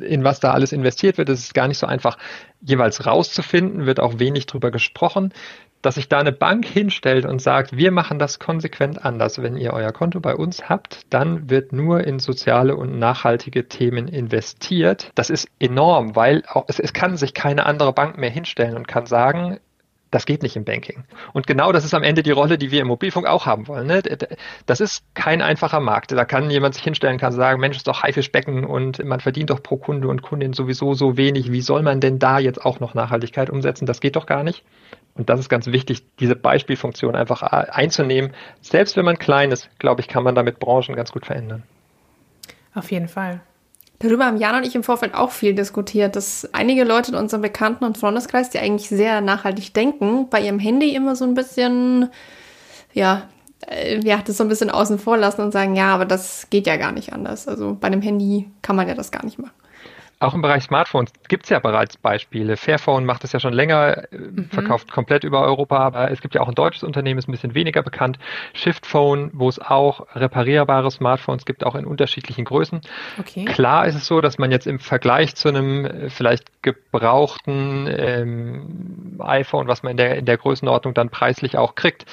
[0.00, 2.16] in was da alles investiert wird, ist es gar nicht so einfach
[2.60, 5.32] jeweils rauszufinden, wird auch wenig drüber gesprochen
[5.82, 9.40] dass sich da eine Bank hinstellt und sagt, wir machen das konsequent anders.
[9.42, 14.08] Wenn ihr euer Konto bei uns habt, dann wird nur in soziale und nachhaltige Themen
[14.08, 15.10] investiert.
[15.14, 18.88] Das ist enorm, weil auch, es, es kann sich keine andere Bank mehr hinstellen und
[18.88, 19.58] kann sagen,
[20.10, 21.04] das geht nicht im Banking.
[21.32, 23.86] Und genau das ist am Ende die Rolle, die wir im Mobilfunk auch haben wollen.
[23.86, 24.02] Ne?
[24.66, 26.12] Das ist kein einfacher Markt.
[26.12, 29.62] Da kann jemand sich hinstellen, kann sagen, Mensch, ist doch Haifischbecken und man verdient doch
[29.62, 31.52] pro Kunde und Kundin sowieso so wenig.
[31.52, 33.84] Wie soll man denn da jetzt auch noch Nachhaltigkeit umsetzen?
[33.84, 34.64] Das geht doch gar nicht.
[35.18, 38.32] Und das ist ganz wichtig, diese Beispielfunktion einfach einzunehmen.
[38.62, 41.64] Selbst wenn man klein ist, glaube ich, kann man damit Branchen ganz gut verändern.
[42.74, 43.40] Auf jeden Fall.
[43.98, 47.42] Darüber haben Jan und ich im Vorfeld auch viel diskutiert, dass einige Leute in unserem
[47.42, 52.08] Bekannten- und Freundeskreis, die eigentlich sehr nachhaltig denken, bei ihrem Handy immer so ein bisschen,
[52.92, 53.24] ja,
[53.66, 56.68] äh, ja, das so ein bisschen außen vor lassen und sagen, ja, aber das geht
[56.68, 57.48] ja gar nicht anders.
[57.48, 59.50] Also bei einem Handy kann man ja das gar nicht machen.
[60.20, 62.56] Auch im Bereich Smartphones gibt es ja bereits Beispiele.
[62.56, 64.50] Fairphone macht das ja schon länger, äh, mhm.
[64.50, 67.54] verkauft komplett über Europa, aber es gibt ja auch ein deutsches Unternehmen, ist ein bisschen
[67.54, 68.18] weniger bekannt.
[68.52, 72.80] Shiftphone, wo es auch reparierbare Smartphones gibt, auch in unterschiedlichen Größen.
[73.20, 73.44] Okay.
[73.44, 79.20] Klar ist es so, dass man jetzt im Vergleich zu einem äh, vielleicht gebrauchten ähm,
[79.20, 82.06] iPhone, was man in der, in der Größenordnung dann preislich auch kriegt,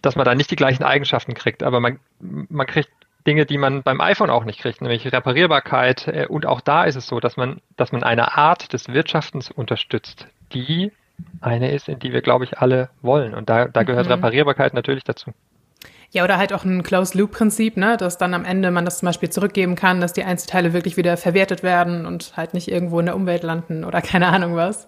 [0.00, 2.90] dass man da nicht die gleichen Eigenschaften kriegt, aber man, man kriegt
[3.26, 6.08] Dinge, die man beim iPhone auch nicht kriegt, nämlich Reparierbarkeit.
[6.08, 9.50] Äh, und auch da ist es so, dass man, dass man eine Art des Wirtschaftens
[9.50, 10.92] unterstützt, die
[11.40, 13.34] eine ist, in die wir, glaube ich, alle wollen.
[13.34, 14.12] Und da, da gehört mhm.
[14.12, 15.32] Reparierbarkeit natürlich dazu.
[16.10, 19.28] Ja, oder halt auch ein Closed-Loop-Prinzip, ne, dass dann am Ende man das zum Beispiel
[19.28, 23.16] zurückgeben kann, dass die Einzelteile wirklich wieder verwertet werden und halt nicht irgendwo in der
[23.16, 24.86] Umwelt landen oder keine Ahnung was.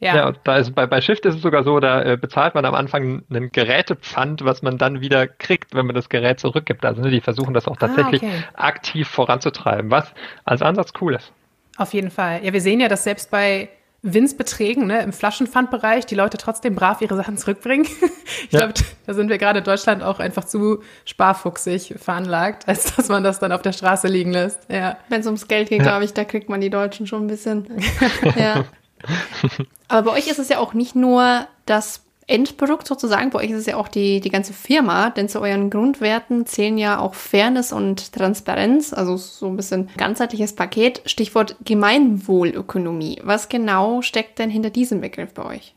[0.00, 2.64] Ja, ja da ist, bei, bei Shift ist es sogar so, da äh, bezahlt man
[2.64, 6.84] am Anfang einen Gerätepfand, was man dann wieder kriegt, wenn man das Gerät zurückgibt.
[6.84, 8.44] Also ne, die versuchen das auch ah, tatsächlich ah, okay.
[8.54, 10.12] aktiv voranzutreiben, was
[10.44, 11.32] als Ansatz cool ist.
[11.76, 12.44] Auf jeden Fall.
[12.44, 13.68] Ja, wir sehen ja, dass selbst bei
[14.02, 17.84] Winzbeträgen ne, im Flaschenpfandbereich die Leute trotzdem brav ihre Sachen zurückbringen.
[18.46, 18.60] ich ja.
[18.60, 18.74] glaube,
[19.06, 23.40] da sind wir gerade in Deutschland auch einfach zu sparfuchsig veranlagt, als dass man das
[23.40, 24.70] dann auf der Straße liegen lässt.
[24.70, 24.98] Ja.
[25.08, 25.84] Wenn es ums Geld geht, ja.
[25.84, 27.66] glaube ich, da kriegt man die Deutschen schon ein bisschen.
[28.36, 28.64] ja.
[29.88, 33.60] Aber bei euch ist es ja auch nicht nur das Endprodukt sozusagen, bei euch ist
[33.60, 37.72] es ja auch die, die ganze Firma, denn zu euren Grundwerten zählen ja auch Fairness
[37.72, 41.00] und Transparenz, also so ein bisschen ganzheitliches Paket.
[41.06, 43.20] Stichwort Gemeinwohlökonomie.
[43.24, 45.74] Was genau steckt denn hinter diesem Begriff bei euch?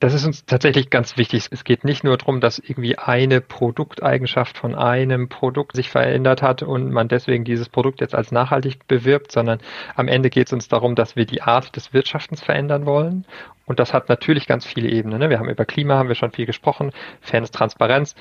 [0.00, 1.48] Das ist uns tatsächlich ganz wichtig.
[1.50, 6.62] Es geht nicht nur darum, dass irgendwie eine Produkteigenschaft von einem Produkt sich verändert hat
[6.62, 9.58] und man deswegen dieses Produkt jetzt als nachhaltig bewirbt, sondern
[9.96, 13.26] am Ende geht es uns darum, dass wir die Art des Wirtschaftens verändern wollen.
[13.66, 15.18] Und das hat natürlich ganz viele Ebenen.
[15.18, 15.30] Ne?
[15.30, 18.14] Wir haben über Klima, haben wir schon viel gesprochen, Fairness, Transparenz.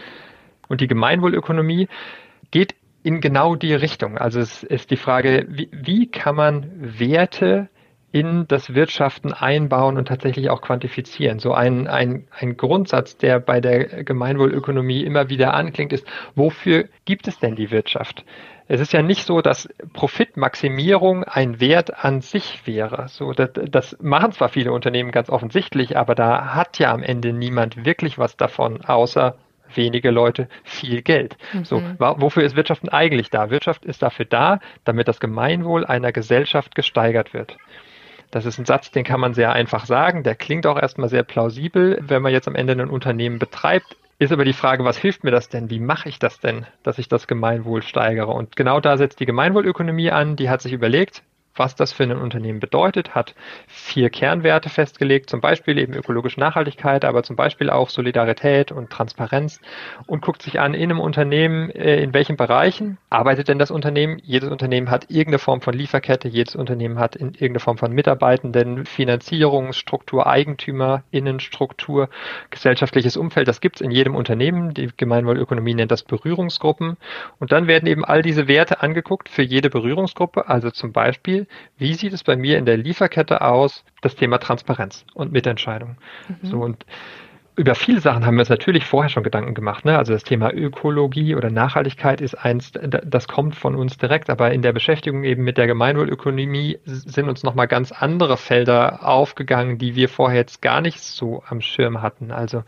[0.67, 1.89] Und die Gemeinwohlökonomie
[2.49, 4.17] geht in genau die Richtung.
[4.17, 7.69] Also es ist die Frage, wie, wie kann man Werte
[8.11, 11.39] in das Wirtschaften einbauen und tatsächlich auch quantifizieren.
[11.39, 17.27] So ein, ein, ein Grundsatz, der bei der Gemeinwohlökonomie immer wieder anklingt, ist, wofür gibt
[17.27, 18.23] es denn die Wirtschaft?
[18.69, 23.07] Es ist ja nicht so, dass Profitmaximierung ein Wert an sich wäre.
[23.07, 27.31] So, das, das machen zwar viele Unternehmen ganz offensichtlich, aber da hat ja am Ende
[27.33, 29.37] niemand wirklich was davon, außer
[29.73, 31.37] wenige Leute viel Geld.
[31.53, 31.65] Mhm.
[31.65, 33.49] So, wofür ist Wirtschaft eigentlich da?
[33.49, 37.57] Wirtschaft ist dafür da, damit das Gemeinwohl einer Gesellschaft gesteigert wird.
[38.31, 40.23] Das ist ein Satz, den kann man sehr einfach sagen.
[40.23, 43.95] Der klingt auch erstmal sehr plausibel, wenn man jetzt am Ende ein Unternehmen betreibt.
[44.19, 45.69] Ist aber die Frage, was hilft mir das denn?
[45.69, 48.31] Wie mache ich das denn, dass ich das Gemeinwohl steigere?
[48.31, 50.35] Und genau da setzt die Gemeinwohlökonomie an.
[50.35, 51.23] Die hat sich überlegt,
[51.57, 53.35] was das für ein Unternehmen bedeutet, hat
[53.67, 59.59] vier Kernwerte festgelegt, zum Beispiel eben ökologische Nachhaltigkeit, aber zum Beispiel auch Solidarität und Transparenz
[60.05, 64.19] und guckt sich an in einem Unternehmen, äh, in welchen Bereichen arbeitet denn das Unternehmen.
[64.23, 68.85] Jedes Unternehmen hat irgendeine Form von Lieferkette, jedes Unternehmen hat in irgendeine Form von Mitarbeitenden,
[68.85, 72.09] Finanzierungsstruktur, Eigentümer, Innenstruktur,
[72.49, 73.47] gesellschaftliches Umfeld.
[73.47, 74.73] Das gibt es in jedem Unternehmen.
[74.73, 76.97] Die Gemeinwohlökonomie nennt das Berührungsgruppen.
[77.39, 80.47] Und dann werden eben all diese Werte angeguckt für jede Berührungsgruppe.
[80.47, 81.46] Also zum Beispiel,
[81.77, 83.83] wie sieht es bei mir in der Lieferkette aus?
[84.01, 85.97] Das Thema Transparenz und Mitentscheidung.
[86.27, 86.47] Mhm.
[86.47, 86.85] So und
[87.57, 89.83] über viele Sachen haben wir uns natürlich vorher schon Gedanken gemacht.
[89.83, 89.97] Ne?
[89.97, 94.61] Also das Thema Ökologie oder Nachhaltigkeit ist eins, das kommt von uns direkt, aber in
[94.61, 100.07] der Beschäftigung eben mit der Gemeinwohlökonomie sind uns nochmal ganz andere Felder aufgegangen, die wir
[100.07, 102.31] vorher jetzt gar nicht so am Schirm hatten.
[102.31, 102.63] Also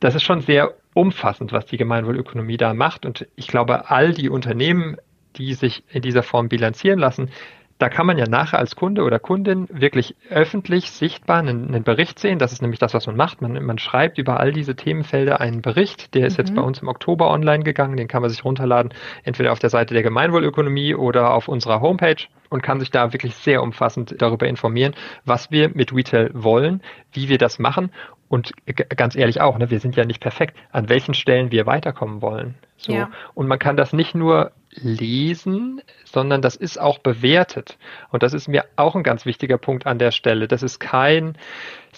[0.00, 3.06] das ist schon sehr umfassend, was die Gemeinwohlökonomie da macht.
[3.06, 4.98] Und ich glaube, all die Unternehmen,
[5.36, 7.30] die sich in dieser Form bilanzieren lassen,
[7.78, 12.18] da kann man ja nachher als Kunde oder Kundin wirklich öffentlich sichtbar einen, einen, Bericht
[12.18, 12.38] sehen.
[12.38, 13.42] Das ist nämlich das, was man macht.
[13.42, 16.14] Man, man schreibt über all diese Themenfelder einen Bericht.
[16.14, 16.44] Der ist mhm.
[16.44, 17.96] jetzt bei uns im Oktober online gegangen.
[17.96, 22.24] Den kann man sich runterladen, entweder auf der Seite der Gemeinwohlökonomie oder auf unserer Homepage
[22.48, 26.80] und kann sich da wirklich sehr umfassend darüber informieren, was wir mit Retail wollen,
[27.12, 27.90] wie wir das machen
[28.28, 28.52] und
[28.96, 32.54] ganz ehrlich auch, ne, wir sind ja nicht perfekt, an welchen Stellen wir weiterkommen wollen.
[32.76, 32.92] So.
[32.92, 33.10] Ja.
[33.34, 37.78] Und man kann das nicht nur lesen, sondern das ist auch bewertet.
[38.10, 40.48] Und das ist mir auch ein ganz wichtiger Punkt an der Stelle.
[40.48, 41.36] Das ist kein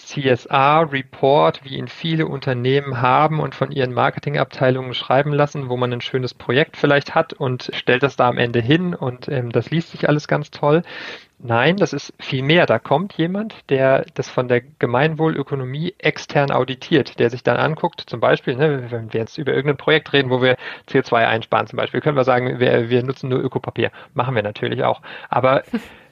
[0.05, 6.01] CSR-Report, wie ihn viele Unternehmen haben und von ihren Marketingabteilungen schreiben lassen, wo man ein
[6.01, 9.91] schönes Projekt vielleicht hat und stellt das da am Ende hin und ähm, das liest
[9.91, 10.83] sich alles ganz toll.
[11.41, 12.65] Nein, das ist viel mehr.
[12.65, 18.19] Da kommt jemand, der das von der Gemeinwohlökonomie extern auditiert, der sich dann anguckt, zum
[18.19, 20.57] Beispiel, ne, wenn wir jetzt über irgendein Projekt reden, wo wir
[20.89, 23.91] CO2 einsparen, zum Beispiel, können wir sagen, wir, wir nutzen nur Ökopapier.
[24.13, 25.01] Machen wir natürlich auch.
[25.29, 25.63] Aber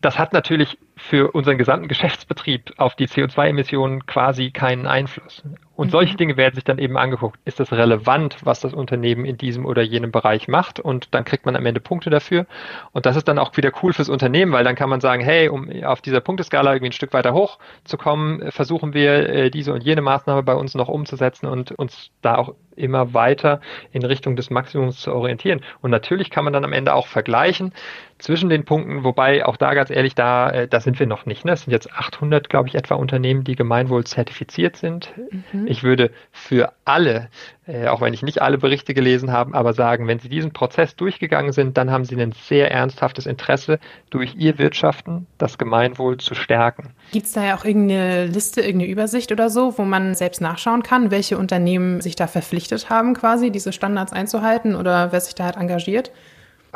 [0.00, 5.42] das hat natürlich für unseren gesamten Geschäftsbetrieb auf die CO2-Emissionen quasi keinen Einfluss.
[5.78, 5.90] Und mhm.
[5.92, 7.38] solche Dinge werden sich dann eben angeguckt.
[7.44, 10.80] Ist das relevant, was das Unternehmen in diesem oder jenem Bereich macht?
[10.80, 12.46] Und dann kriegt man am Ende Punkte dafür.
[12.90, 15.48] Und das ist dann auch wieder cool fürs Unternehmen, weil dann kann man sagen, hey,
[15.48, 19.72] um auf dieser Punkteskala irgendwie ein Stück weiter hoch zu kommen, versuchen wir äh, diese
[19.72, 23.60] und jene Maßnahme bei uns noch umzusetzen und uns da auch immer weiter
[23.92, 25.60] in Richtung des Maximums zu orientieren.
[25.80, 27.72] Und natürlich kann man dann am Ende auch vergleichen
[28.18, 31.44] zwischen den Punkten, wobei auch da ganz ehrlich, da, äh, da sind wir noch nicht.
[31.44, 31.52] Ne?
[31.52, 35.12] Es sind jetzt 800, glaube ich, etwa Unternehmen, die gemeinwohl zertifiziert sind.
[35.52, 35.67] Mhm.
[35.68, 37.28] Ich würde für alle,
[37.66, 40.96] äh, auch wenn ich nicht alle Berichte gelesen habe, aber sagen, wenn Sie diesen Prozess
[40.96, 43.78] durchgegangen sind, dann haben Sie ein sehr ernsthaftes Interesse,
[44.08, 46.94] durch Ihr Wirtschaften das Gemeinwohl zu stärken.
[47.12, 50.82] Gibt es da ja auch irgendeine Liste, irgendeine Übersicht oder so, wo man selbst nachschauen
[50.82, 55.44] kann, welche Unternehmen sich da verpflichtet haben, quasi diese Standards einzuhalten oder wer sich da
[55.44, 56.12] hat engagiert?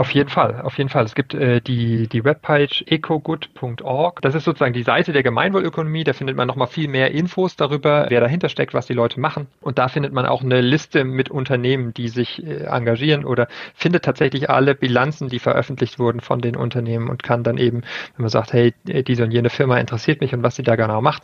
[0.03, 1.05] Auf jeden Fall, auf jeden Fall.
[1.05, 4.21] Es gibt äh, die, die Webpage ecogood.org.
[4.21, 6.03] Das ist sozusagen die Seite der Gemeinwohlökonomie.
[6.03, 9.47] Da findet man nochmal viel mehr Infos darüber, wer dahinter steckt, was die Leute machen.
[9.61, 14.05] Und da findet man auch eine Liste mit Unternehmen, die sich äh, engagieren oder findet
[14.05, 17.83] tatsächlich alle Bilanzen, die veröffentlicht wurden von den Unternehmen und kann dann eben,
[18.17, 21.01] wenn man sagt, hey, diese und jene Firma interessiert mich und was sie da genau
[21.01, 21.23] macht,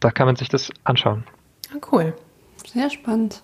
[0.00, 1.24] da kann man sich das anschauen.
[1.74, 2.14] Ah, cool.
[2.64, 3.42] Sehr spannend.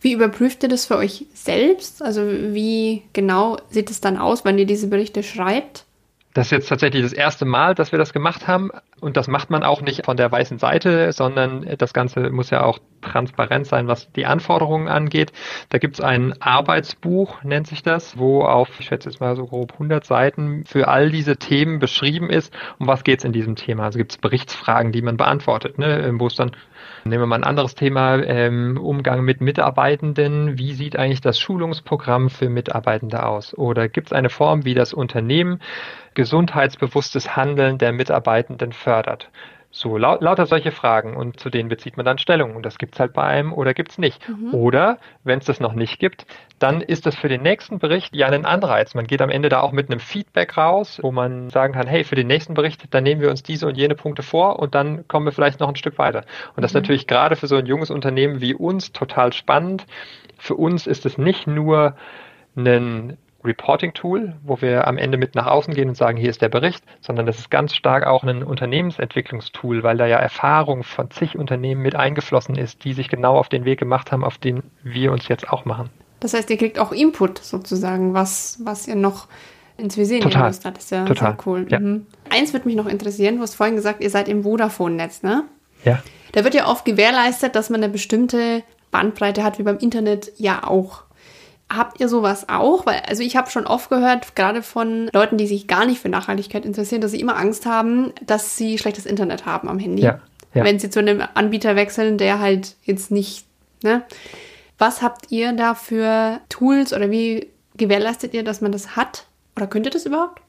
[0.00, 2.02] Wie überprüft ihr das für euch selbst?
[2.02, 5.86] Also wie genau sieht es dann aus, wenn ihr diese Berichte schreibt?
[6.34, 8.70] Das ist jetzt tatsächlich das erste Mal, dass wir das gemacht haben.
[9.00, 12.62] Und das macht man auch nicht von der weißen Seite, sondern das Ganze muss ja
[12.64, 15.32] auch transparent sein, was die Anforderungen angeht.
[15.68, 19.46] Da gibt es ein Arbeitsbuch, nennt sich das, wo auf, ich schätze jetzt mal so
[19.46, 23.56] grob 100 Seiten für all diese Themen beschrieben ist, um was geht es in diesem
[23.56, 23.84] Thema.
[23.84, 26.52] Also gibt es Berichtsfragen, die man beantwortet, ne, wo es dann
[27.04, 30.58] Nehmen wir mal ein anderes Thema, ähm, Umgang mit Mitarbeitenden.
[30.58, 33.56] Wie sieht eigentlich das Schulungsprogramm für Mitarbeitende aus?
[33.56, 35.60] Oder gibt es eine Form, wie das Unternehmen
[36.14, 39.30] gesundheitsbewusstes Handeln der Mitarbeitenden fördert?
[39.70, 42.56] So, laut, lauter solche Fragen und zu denen bezieht man dann Stellung.
[42.56, 44.26] Und das gibt es halt bei einem oder gibt es nicht.
[44.26, 44.54] Mhm.
[44.54, 46.26] Oder, wenn es das noch nicht gibt,
[46.58, 48.94] dann ist das für den nächsten Bericht ja ein Anreiz.
[48.94, 52.02] Man geht am Ende da auch mit einem Feedback raus, wo man sagen kann, hey,
[52.02, 55.06] für den nächsten Bericht, dann nehmen wir uns diese und jene Punkte vor und dann
[55.06, 56.24] kommen wir vielleicht noch ein Stück weiter.
[56.56, 56.78] Und das mhm.
[56.78, 59.86] ist natürlich gerade für so ein junges Unternehmen wie uns total spannend.
[60.38, 61.94] Für uns ist es nicht nur
[62.56, 66.48] ein Reporting-Tool, wo wir am Ende mit nach außen gehen und sagen, hier ist der
[66.48, 71.38] Bericht, sondern das ist ganz stark auch ein Unternehmensentwicklungstool, weil da ja Erfahrung von zig
[71.38, 75.12] Unternehmen mit eingeflossen ist, die sich genau auf den Weg gemacht haben, auf den wir
[75.12, 75.90] uns jetzt auch machen.
[76.20, 79.28] Das heißt, ihr kriegt auch Input sozusagen, was, was ihr noch
[79.76, 80.64] ins Visier nehmen müsst.
[80.64, 81.36] Das ist ja Total.
[81.36, 81.66] sehr cool.
[81.68, 81.78] Ja.
[81.78, 82.06] Mhm.
[82.30, 85.44] Eins würde mich noch interessieren, du hast vorhin gesagt, ihr seid im Vodafone-Netz, ne?
[85.84, 86.02] Ja.
[86.32, 90.66] Da wird ja oft gewährleistet, dass man eine bestimmte Bandbreite hat, wie beim Internet ja
[90.66, 91.04] auch.
[91.70, 92.86] Habt ihr sowas auch?
[92.86, 96.08] Weil, also ich habe schon oft gehört, gerade von Leuten, die sich gar nicht für
[96.08, 100.02] Nachhaltigkeit interessieren, dass sie immer Angst haben, dass sie schlechtes Internet haben am Handy.
[100.02, 100.20] Ja,
[100.54, 100.64] ja.
[100.64, 103.46] Wenn sie zu einem Anbieter wechseln, der halt jetzt nicht,
[103.82, 104.02] ne?
[104.78, 109.26] Was habt ihr da für Tools oder wie gewährleistet ihr, dass man das hat?
[109.56, 110.40] Oder könnt ihr das überhaupt?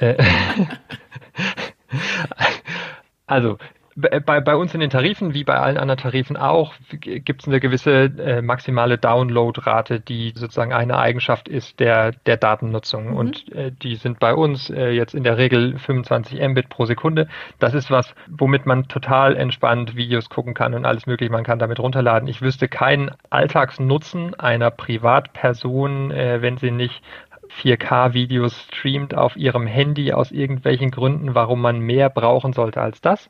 [0.00, 0.16] Äh,
[3.26, 3.56] also,
[3.96, 7.60] bei, bei uns in den Tarifen, wie bei allen anderen Tarifen auch, gibt es eine
[7.60, 13.10] gewisse äh, maximale Downloadrate, die sozusagen eine Eigenschaft ist der, der Datennutzung.
[13.10, 13.16] Mhm.
[13.16, 17.28] Und äh, die sind bei uns äh, jetzt in der Regel 25 Mbit pro Sekunde.
[17.58, 21.30] Das ist was, womit man total entspannt Videos gucken kann und alles mögliche.
[21.30, 22.28] Man kann damit runterladen.
[22.28, 27.02] Ich wüsste keinen Alltagsnutzen einer Privatperson, äh, wenn sie nicht
[27.62, 33.28] 4K-Videos streamt auf ihrem Handy aus irgendwelchen Gründen, warum man mehr brauchen sollte als das.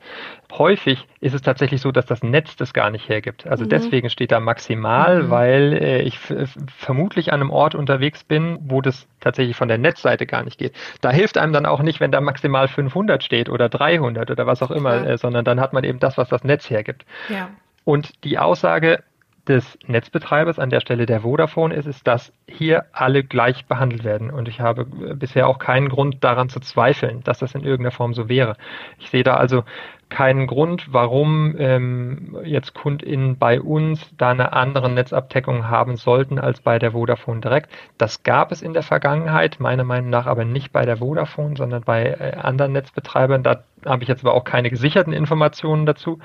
[0.53, 3.47] Häufig ist es tatsächlich so, dass das Netz das gar nicht hergibt.
[3.47, 3.69] Also mhm.
[3.69, 5.31] deswegen steht da maximal, mhm.
[5.31, 10.27] weil äh, ich vermutlich an einem Ort unterwegs bin, wo das tatsächlich von der Netzseite
[10.27, 10.75] gar nicht geht.
[11.01, 14.63] Da hilft einem dann auch nicht, wenn da maximal 500 steht oder 300 oder was
[14.63, 17.05] auch immer, äh, sondern dann hat man eben das, was das Netz hergibt.
[17.29, 17.51] Ja.
[17.85, 19.03] Und die Aussage,
[19.48, 24.30] des Netzbetreibers, an der Stelle der Vodafone ist, ist, dass hier alle gleich behandelt werden.
[24.30, 28.14] Und ich habe bisher auch keinen Grund daran zu zweifeln, dass das in irgendeiner Form
[28.14, 28.57] so wäre.
[28.98, 29.64] Ich sehe da also
[30.09, 36.61] keinen Grund, warum ähm, jetzt KundInnen bei uns da eine andere Netzabdeckung haben sollten als
[36.61, 37.71] bei der Vodafone direkt.
[37.99, 41.83] Das gab es in der Vergangenheit, meiner Meinung nach aber nicht bei der Vodafone, sondern
[41.83, 43.43] bei äh, anderen Netzbetreibern.
[43.43, 46.19] Da habe ich jetzt aber auch keine gesicherten Informationen dazu.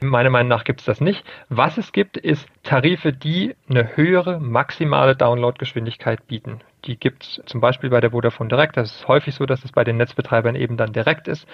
[0.00, 1.24] Meiner Meinung nach gibt es das nicht.
[1.48, 6.60] Was es gibt, ist Tarife, die eine höhere maximale Downloadgeschwindigkeit bieten.
[6.86, 8.76] Die gibt es zum Beispiel bei der Vodafone Direct.
[8.76, 11.46] Das ist häufig so, dass es bei den Netzbetreibern eben dann direkt ist.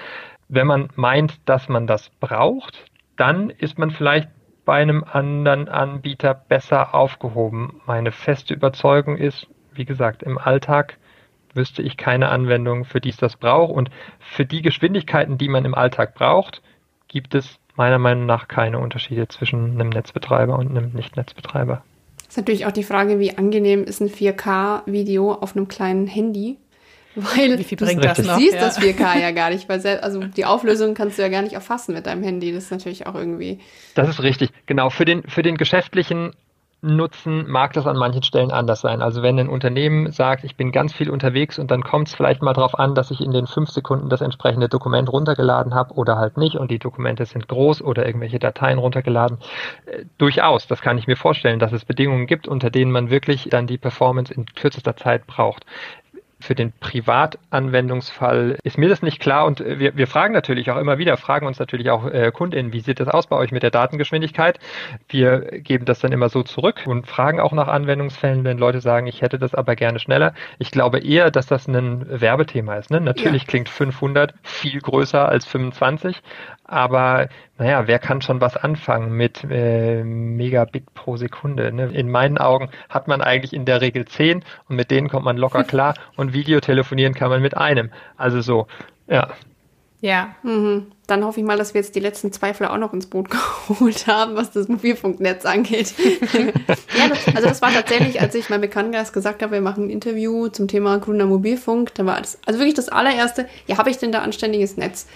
[0.49, 2.85] Wenn man meint, dass man das braucht,
[3.16, 4.29] dann ist man vielleicht
[4.64, 7.81] bei einem anderen Anbieter besser aufgehoben.
[7.87, 10.99] Meine feste Überzeugung ist, wie gesagt, im Alltag
[11.55, 13.73] wüsste ich keine Anwendung, für die es das braucht.
[13.73, 13.90] Und
[14.21, 16.62] für die Geschwindigkeiten, die man im Alltag braucht,
[17.09, 21.83] gibt es meiner Meinung nach keine Unterschiede zwischen einem Netzbetreiber und einem Nicht-Netzbetreiber.
[22.33, 26.57] Ist natürlich auch die Frage, wie angenehm ist ein 4K-Video auf einem kleinen Handy?
[27.14, 28.37] Weil Wie viel bringt das, das noch?
[28.37, 28.61] Du siehst ja.
[28.62, 31.53] das 4K ja gar nicht, weil selbst, also die Auflösung kannst du ja gar nicht
[31.53, 32.51] erfassen mit deinem Handy.
[32.55, 33.59] Das ist natürlich auch irgendwie.
[33.95, 34.49] Das ist richtig.
[34.64, 34.88] Genau.
[34.88, 36.33] Für den, für den geschäftlichen
[36.85, 39.03] Nutzen mag das an manchen Stellen anders sein.
[39.03, 42.42] Also wenn ein Unternehmen sagt, ich bin ganz viel unterwegs und dann kommt es vielleicht
[42.42, 46.16] mal darauf an, dass ich in den fünf Sekunden das entsprechende Dokument runtergeladen habe oder
[46.16, 49.38] halt nicht und die Dokumente sind groß oder irgendwelche Dateien runtergeladen.
[49.87, 53.49] Äh, durchaus, das kann ich mir vorstellen, dass es Bedingungen gibt, unter denen man wirklich
[53.49, 55.64] dann die Performance in kürzester Zeit braucht
[56.43, 60.99] für den Privatanwendungsfall ist mir das nicht klar und wir, wir fragen natürlich auch immer
[60.99, 63.71] wieder, fragen uns natürlich auch äh, KundInnen, wie sieht das aus bei euch mit der
[63.71, 64.59] Datengeschwindigkeit?
[65.09, 69.07] Wir geben das dann immer so zurück und fragen auch nach Anwendungsfällen, wenn Leute sagen,
[69.07, 70.35] ich hätte das aber gerne schneller.
[70.59, 72.91] Ich glaube eher, dass das ein Werbethema ist.
[72.91, 73.01] Ne?
[73.01, 73.49] Natürlich ja.
[73.49, 76.23] klingt 500 viel größer als 25,
[76.65, 77.29] aber
[77.59, 81.71] naja, wer kann schon was anfangen mit äh, Megabit pro Sekunde?
[81.71, 81.91] Ne?
[81.93, 85.37] In meinen Augen hat man eigentlich in der Regel 10 und mit denen kommt man
[85.37, 87.90] locker klar und Videotelefonieren kann man mit einem.
[88.16, 88.66] Also so,
[89.09, 89.29] ja.
[90.03, 90.35] Ja.
[90.42, 90.88] Mhm.
[91.07, 93.31] Dann hoffe ich mal, dass wir jetzt die letzten Zweifel auch noch ins Boot
[93.68, 95.95] geholt haben, was das Mobilfunknetz angeht.
[96.33, 99.90] ja, das, also das war tatsächlich, als ich meinem Bekanntenkreis gesagt habe, wir machen ein
[99.90, 103.99] Interview zum Thema grüner Mobilfunk, da war das, also wirklich das allererste, ja, habe ich
[103.99, 105.07] denn da anständiges Netz?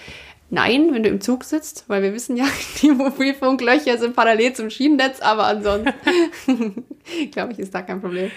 [0.49, 2.45] Nein, wenn du im Zug sitzt, weil wir wissen ja,
[2.81, 6.85] die Mobilfunklöcher sind parallel zum Schienennetz, aber ansonsten
[7.31, 8.31] glaube ich, ist da kein Problem.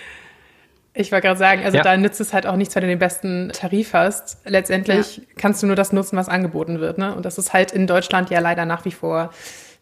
[0.92, 1.84] Ich wollte gerade sagen, also ja.
[1.84, 4.38] da nützt es halt auch nichts, wenn du den besten Tarif hast.
[4.44, 5.22] Letztendlich ja.
[5.36, 6.98] kannst du nur das nutzen, was angeboten wird.
[6.98, 7.14] Ne?
[7.14, 9.30] Und das ist halt in Deutschland ja leider nach wie vor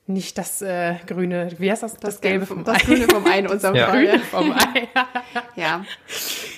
[0.06, 1.94] nicht das äh, grüne, wie heißt das?
[1.94, 2.86] Das, das gelbe vom Das Ei.
[2.86, 3.88] grüne vom Ei in unserem ja.
[3.88, 4.06] Fall.
[4.06, 4.88] Grüne vom Ei.
[5.56, 5.84] ja.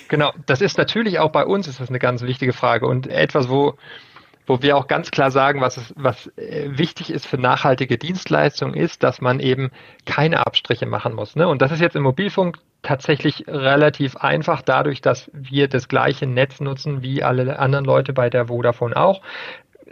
[0.07, 3.49] Genau, das ist natürlich auch bei uns ist das eine ganz wichtige Frage und etwas,
[3.49, 3.75] wo
[4.47, 8.73] wo wir auch ganz klar sagen, was, es, was äh, wichtig ist für nachhaltige Dienstleistungen,
[8.73, 9.71] ist, dass man eben
[10.05, 11.35] keine Abstriche machen muss.
[11.35, 11.47] Ne?
[11.47, 16.59] Und das ist jetzt im Mobilfunk tatsächlich relativ einfach, dadurch, dass wir das gleiche Netz
[16.59, 19.21] nutzen wie alle anderen Leute bei der Vodafone auch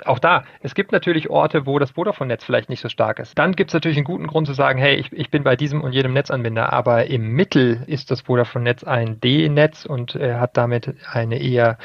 [0.06, 3.38] auch da, es gibt natürlich Orte, wo das Vodafone-Netz vielleicht nicht so stark ist.
[3.38, 5.82] Dann gibt es natürlich einen guten Grund zu sagen, hey, ich, ich bin bei diesem
[5.82, 10.96] und jedem Netzanbinder, aber im Mittel ist das Vodafone-Netz ein D-Netz und äh, hat damit
[11.12, 11.78] eine eher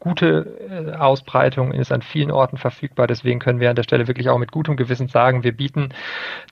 [0.00, 3.06] gute äh, Ausbreitung, ist an vielen Orten verfügbar.
[3.06, 5.90] Deswegen können wir an der Stelle wirklich auch mit gutem Gewissen sagen, wir bieten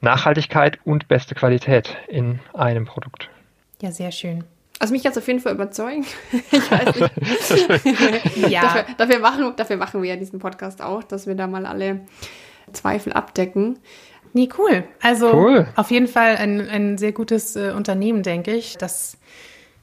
[0.00, 3.28] Nachhaltigkeit und beste Qualität in einem Produkt.
[3.80, 4.44] Ja, sehr schön.
[4.78, 6.04] Also mich jetzt auf jeden Fall überzeugen.
[6.52, 8.36] ich weiß nicht.
[8.50, 8.62] ja.
[8.62, 12.00] dafür, dafür, machen, dafür machen wir ja diesen Podcast auch, dass wir da mal alle
[12.72, 13.78] Zweifel abdecken.
[14.34, 14.84] Nee, cool.
[15.02, 15.66] Also cool.
[15.74, 19.18] auf jeden Fall ein, ein sehr gutes äh, Unternehmen, denke ich, das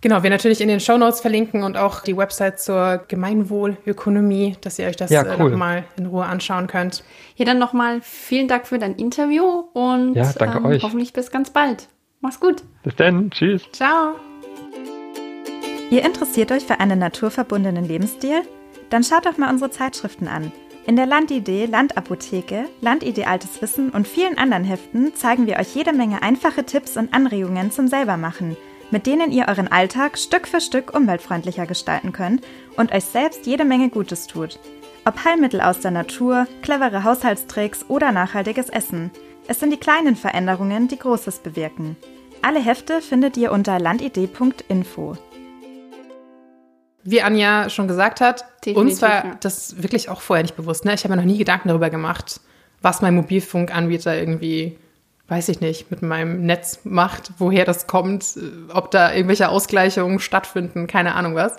[0.06, 4.78] Genau, wir natürlich in den Show Notes verlinken und auch die Website zur Gemeinwohlökonomie, dass
[4.78, 5.50] ihr euch das ja, äh, cool.
[5.50, 7.04] nochmal in Ruhe anschauen könnt.
[7.38, 10.84] Ja, dann nochmal vielen Dank für dein Interview und ja, danke ähm, euch.
[10.84, 11.88] hoffentlich bis ganz bald.
[12.22, 12.62] Mach's gut.
[12.84, 13.32] Bis dann.
[13.32, 13.64] Tschüss.
[13.72, 14.14] Ciao.
[15.90, 18.44] Ihr interessiert euch für einen naturverbundenen Lebensstil?
[18.92, 20.52] Dann schaut doch mal unsere Zeitschriften an.
[20.86, 25.94] In der Landidee, Landapotheke, Landidee Altes Wissen und vielen anderen Heften zeigen wir euch jede
[25.94, 28.56] Menge einfache Tipps und Anregungen zum Selbermachen,
[28.92, 32.44] mit denen ihr euren Alltag Stück für Stück umweltfreundlicher gestalten könnt
[32.78, 34.60] und euch selbst jede Menge Gutes tut.
[35.06, 39.12] Ob Heilmittel aus der Natur, clevere Haushaltstricks oder nachhaltiges Essen.
[39.48, 41.96] Es sind die kleinen Veränderungen, die Großes bewirken.
[42.42, 45.18] Alle Hefte findet ihr unter landidee.info
[47.06, 49.38] wie Anja schon gesagt hat, Definitiv, uns war ja.
[49.40, 50.86] das wirklich auch vorher nicht bewusst.
[50.86, 50.96] Ne?
[50.96, 52.42] Ich habe mir noch nie Gedanken darüber gemacht,
[52.82, 54.78] was mein Mobilfunkanbieter irgendwie,
[55.28, 58.38] weiß ich nicht, mit meinem Netz macht, woher das kommt,
[58.72, 61.58] ob da irgendwelche Ausgleichungen stattfinden, keine Ahnung was.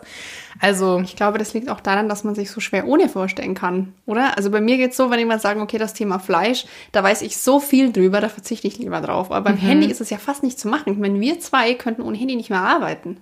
[0.60, 3.92] Also ich glaube, das liegt auch daran, dass man sich so schwer ohne vorstellen kann,
[4.06, 4.36] oder?
[4.36, 7.22] Also bei mir geht es so, wenn jemand sagen, okay, das Thema Fleisch, da weiß
[7.22, 9.30] ich so viel drüber, da verzichte ich lieber drauf.
[9.32, 9.66] Aber beim mhm.
[9.66, 10.92] Handy ist es ja fast nicht zu machen.
[10.92, 13.18] Ich meine, wir zwei könnten ohne Handy nicht mehr arbeiten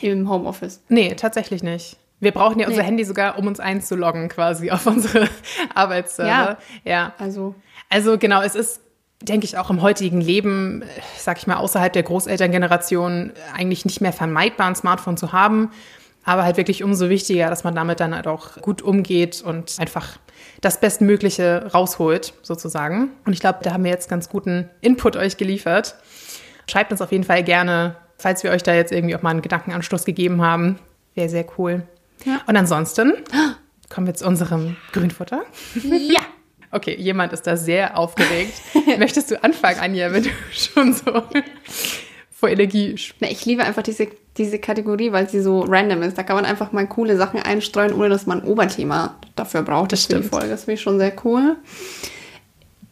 [0.00, 0.80] im Homeoffice.
[0.88, 1.96] Nee, tatsächlich nicht.
[2.20, 2.72] Wir brauchen ja nee.
[2.72, 5.28] unser Handy sogar, um uns einzuloggen quasi auf unsere
[5.74, 6.30] Arbeitsserver.
[6.30, 7.12] Ja, ja.
[7.18, 7.54] Also.
[7.90, 8.80] Also genau, es ist
[9.22, 10.84] denke ich, auch im heutigen Leben,
[11.16, 15.70] sag ich mal, außerhalb der Großelterngeneration eigentlich nicht mehr vermeidbar, ein Smartphone zu haben.
[16.24, 20.18] Aber halt wirklich umso wichtiger, dass man damit dann halt auch gut umgeht und einfach
[20.60, 23.10] das Bestmögliche rausholt, sozusagen.
[23.24, 25.94] Und ich glaube, da haben wir jetzt ganz guten Input euch geliefert.
[26.70, 29.42] Schreibt uns auf jeden Fall gerne, falls wir euch da jetzt irgendwie auch mal einen
[29.42, 30.78] Gedankenanstoß gegeben haben.
[31.14, 31.82] Wäre sehr cool.
[32.24, 32.40] Ja.
[32.46, 33.14] Und ansonsten
[33.88, 35.44] kommen wir zu unserem Grünfutter.
[35.82, 36.20] Ja.
[36.70, 38.54] Okay, jemand ist da sehr aufgeregt.
[38.98, 41.22] Möchtest du anfangen, Anja, wenn du schon so
[42.38, 42.94] vor Energie.
[43.20, 46.16] Na, ich liebe einfach diese, diese Kategorie, weil sie so random ist.
[46.16, 49.92] Da kann man einfach mal coole Sachen einstreuen, ohne dass man ein Oberthema dafür braucht.
[49.92, 50.24] Das stimmt.
[50.24, 50.48] Die Folge.
[50.48, 51.56] Das finde ich schon sehr cool.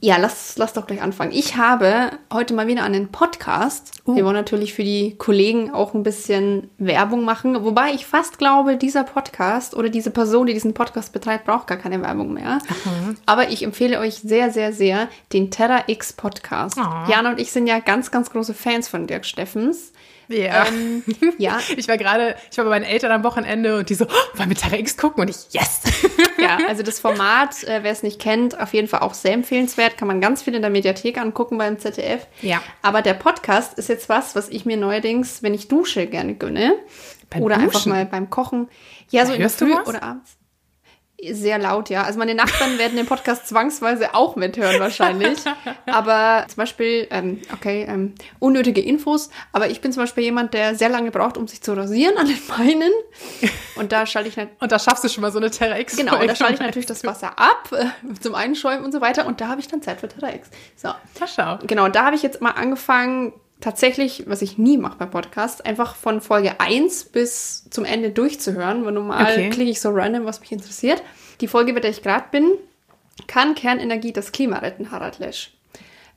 [0.00, 1.32] Ja, lass, lass doch gleich anfangen.
[1.32, 4.02] Ich habe heute mal wieder einen Podcast.
[4.04, 4.14] Uh.
[4.14, 7.64] Wir wollen natürlich für die Kollegen auch ein bisschen Werbung machen.
[7.64, 11.78] Wobei ich fast glaube, dieser Podcast oder diese Person, die diesen Podcast betreibt, braucht gar
[11.78, 12.58] keine Werbung mehr.
[12.58, 13.14] Aha.
[13.24, 16.76] Aber ich empfehle euch sehr, sehr, sehr den Terra X Podcast.
[16.78, 17.10] Oh.
[17.10, 19.92] Jana und ich sind ja ganz, ganz große Fans von Dirk Steffens.
[20.28, 20.66] Ja.
[20.66, 21.02] Ähm,
[21.38, 21.58] ja.
[21.76, 24.48] Ich war gerade, ich war bei meinen Eltern am Wochenende und die so, oh, wollen
[24.48, 25.22] wir Terra X gucken?
[25.22, 25.82] Und ich, yes!
[26.38, 29.96] Ja, also das Format, äh, wer es nicht kennt, auf jeden Fall auch sehr empfehlenswert.
[29.96, 32.26] Kann man ganz viel in der Mediathek angucken beim ZDF.
[32.42, 32.62] Ja.
[32.82, 36.74] Aber der Podcast ist jetzt was, was ich mir neuerdings, wenn ich dusche, gerne gönne.
[37.30, 37.68] Beim oder Duschen?
[37.68, 38.68] einfach mal beim Kochen.
[39.10, 40.36] Ja, so in der Früh oder abends.
[41.22, 42.02] Sehr laut, ja.
[42.02, 45.38] Also meine Nachbarn werden den Podcast zwangsweise auch mithören wahrscheinlich.
[45.86, 49.30] Aber zum Beispiel, ähm, okay, ähm, unnötige Infos.
[49.52, 52.26] Aber ich bin zum Beispiel jemand, der sehr lange braucht, um sich zu rasieren an
[52.26, 52.92] den Beinen.
[53.76, 55.96] Und da schalte ich Und da schaffst du schon mal so eine Terra X.
[55.96, 57.86] Genau, und da schalte ich natürlich das Wasser ab äh,
[58.20, 59.26] zum Einschäumen und so weiter.
[59.26, 60.50] Und da habe ich dann Zeit für Terra X.
[60.76, 60.88] So.
[60.88, 61.58] Ja, schau.
[61.66, 65.96] Genau, da habe ich jetzt mal angefangen, tatsächlich, was ich nie mache bei Podcasts, einfach
[65.96, 69.50] von Folge 1 bis zum Ende durchzuhören, weil normal okay.
[69.50, 71.02] klicke ich so random, was mich interessiert.
[71.40, 72.52] Die Folge, bei der ich gerade bin,
[73.26, 75.52] kann Kernenergie das Klima retten, Harald Lesch.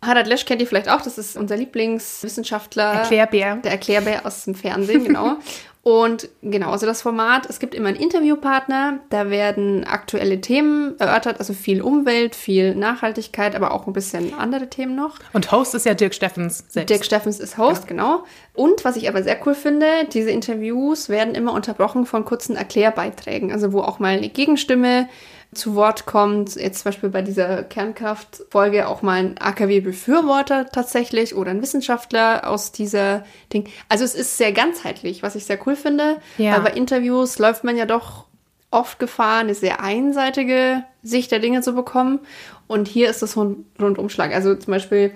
[0.02, 2.94] Harald Lesch kennt ihr vielleicht auch, das ist unser Lieblingswissenschaftler.
[2.94, 3.58] Erklärbär.
[3.58, 5.38] Der Erklärbär aus dem Fernsehen, genau.
[5.82, 11.40] Und genau, also das Format, es gibt immer einen Interviewpartner, da werden aktuelle Themen erörtert,
[11.40, 15.16] also viel Umwelt, viel Nachhaltigkeit, aber auch ein bisschen andere Themen noch.
[15.32, 16.90] Und Host ist ja Dirk Steffens selbst.
[16.90, 17.88] Dirk Steffens ist Host, ja.
[17.88, 18.24] genau.
[18.54, 23.54] Und was ich aber sehr cool finde, diese Interviews werden immer unterbrochen von kurzen Erklärbeiträgen,
[23.54, 25.08] also wo auch mal eine Gegenstimme
[25.54, 26.56] zu Wort kommt.
[26.56, 32.72] Jetzt zum Beispiel bei dieser Kernkraftfolge auch mal ein AKW-Befürworter tatsächlich oder ein Wissenschaftler aus
[32.72, 33.68] dieser Ding.
[33.88, 36.18] Also es ist sehr ganzheitlich, was ich sehr cool finde.
[36.38, 36.60] Ja.
[36.60, 38.26] Bei Interviews läuft man ja doch
[38.72, 42.20] oft Gefahr, eine sehr einseitige Sicht der Dinge zu bekommen.
[42.68, 44.34] Und hier ist das Rundumschlag.
[44.34, 45.14] Also zum Beispiel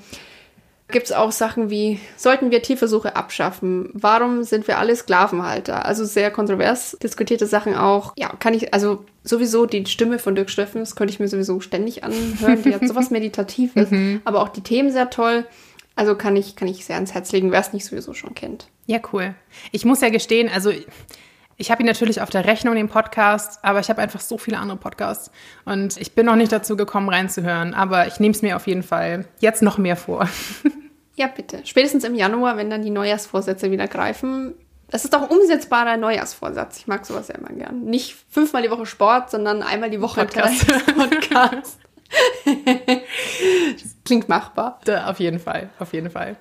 [0.93, 3.89] gibt es auch Sachen wie, sollten wir Tierversuche abschaffen?
[3.93, 5.85] Warum sind wir alle Sklavenhalter?
[5.85, 8.13] Also sehr kontrovers diskutierte Sachen auch.
[8.15, 11.59] Ja, kann ich, also sowieso die Stimme von Dirk Steffen, das könnte ich mir sowieso
[11.59, 12.63] ständig anhören.
[12.63, 13.89] Die hat sowas Meditatives,
[14.23, 15.45] aber auch die Themen sehr toll.
[15.95, 18.67] Also kann ich, kann ich sehr ans Herz legen, wer es nicht sowieso schon kennt.
[18.85, 19.35] Ja, cool.
[19.71, 20.71] Ich muss ja gestehen, also
[21.57, 24.57] ich habe ihn natürlich auf der Rechnung, den Podcast, aber ich habe einfach so viele
[24.57, 25.31] andere Podcasts.
[25.65, 27.73] Und ich bin noch nicht dazu gekommen, reinzuhören.
[27.73, 30.27] Aber ich nehme es mir auf jeden Fall jetzt noch mehr vor.
[31.15, 31.61] Ja, bitte.
[31.63, 34.55] Spätestens im Januar, wenn dann die Neujahrsvorsätze wieder greifen.
[34.89, 36.77] Das ist doch ein umsetzbarer Neujahrsvorsatz.
[36.77, 37.81] Ich mag sowas ja immer gern.
[37.81, 40.67] Nicht fünfmal die Woche Sport, sondern einmal die Woche Podcast.
[40.95, 41.79] Podcast.
[44.05, 44.79] Klingt machbar.
[44.85, 46.35] Da, auf jeden Fall, auf jeden Fall.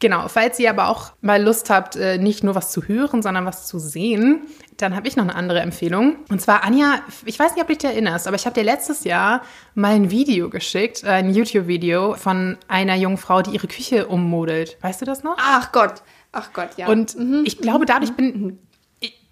[0.00, 3.44] Genau, falls ihr aber auch mal Lust habt, äh, nicht nur was zu hören, sondern
[3.44, 4.46] was zu sehen,
[4.82, 6.16] dann habe ich noch eine andere Empfehlung.
[6.28, 9.04] Und zwar, Anja, ich weiß nicht, ob du dich erinnerst, aber ich habe dir letztes
[9.04, 9.42] Jahr
[9.74, 14.76] mal ein Video geschickt, ein YouTube-Video von einer jungen Frau, die ihre Küche ummodelt.
[14.80, 15.36] Weißt du das noch?
[15.38, 16.02] Ach Gott,
[16.32, 16.88] ach Gott, ja.
[16.88, 17.42] Und mhm.
[17.44, 18.58] ich glaube, dadurch bin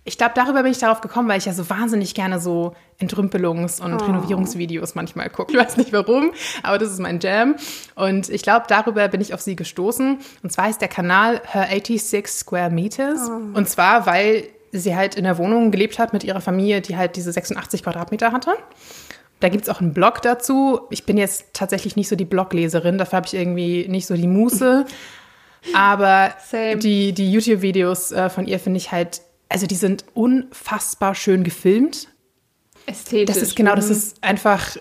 [0.09, 3.83] ich glaube, darüber bin ich darauf gekommen, weil ich ja so wahnsinnig gerne so Entrümpelungs-
[3.83, 4.05] und oh.
[4.07, 5.53] Renovierungsvideos manchmal gucke.
[5.53, 6.33] Ich weiß nicht warum,
[6.63, 7.57] aber das ist mein Jam.
[7.95, 10.19] Und ich glaube, darüber bin ich auf sie gestoßen.
[10.43, 13.29] Und zwar ist der Kanal Her 86 Square Meters.
[13.29, 13.59] Oh.
[13.59, 17.17] Und zwar, weil sie halt in der Wohnung gelebt hat mit ihrer Familie, die halt
[17.17, 18.53] diese 86 Quadratmeter hatte.
[19.41, 20.81] Da gibt es auch einen Blog dazu.
[20.91, 24.27] Ich bin jetzt tatsächlich nicht so die Blogleserin, dafür habe ich irgendwie nicht so die
[24.27, 24.85] Muße.
[25.75, 31.45] Aber die, die YouTube-Videos äh, von ihr finde ich halt also die sind unfassbar schön
[31.45, 32.09] gefilmt.
[32.87, 33.35] Ästhetisch.
[33.35, 33.93] Das ist genau, das mhm.
[33.93, 34.81] ist einfach äh,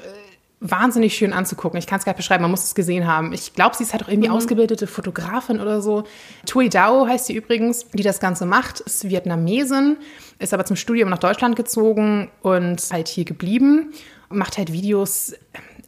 [0.60, 1.78] wahnsinnig schön anzugucken.
[1.78, 3.32] Ich kann es gar nicht beschreiben, man muss es gesehen haben.
[3.32, 4.36] Ich glaube, sie ist halt auch irgendwie mhm.
[4.36, 6.04] ausgebildete Fotografin oder so.
[6.46, 9.98] Tui Dao heißt sie übrigens, die das Ganze macht, ist Vietnamesin,
[10.40, 13.94] ist aber zum Studium nach Deutschland gezogen und halt hier geblieben.
[14.30, 15.36] Macht halt Videos,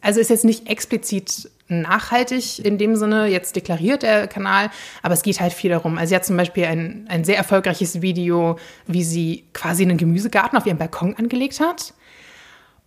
[0.01, 4.69] also ist jetzt nicht explizit nachhaltig in dem Sinne jetzt deklariert, der Kanal,
[5.01, 5.97] aber es geht halt viel darum.
[5.97, 8.57] Also sie hat zum Beispiel ein, ein sehr erfolgreiches Video,
[8.87, 11.93] wie sie quasi einen Gemüsegarten auf ihrem Balkon angelegt hat.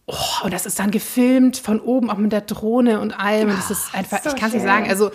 [0.07, 3.51] Oh, und das ist dann gefilmt von oben, auch mit der Drohne und allem.
[3.51, 5.11] Und das ist einfach, so ich kann es nicht sagen, also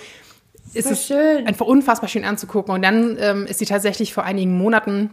[0.74, 1.46] es so ist schön.
[1.46, 2.74] einfach unfassbar schön anzugucken.
[2.74, 5.12] Und dann ähm, ist sie tatsächlich vor einigen Monaten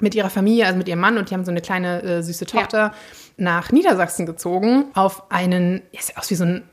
[0.00, 2.46] mit ihrer Familie, also mit ihrem Mann und die haben so eine kleine äh, süße
[2.46, 2.94] Tochter, ja.
[3.38, 6.64] nach Niedersachsen gezogen auf einen, ja, sieht aus wie so ein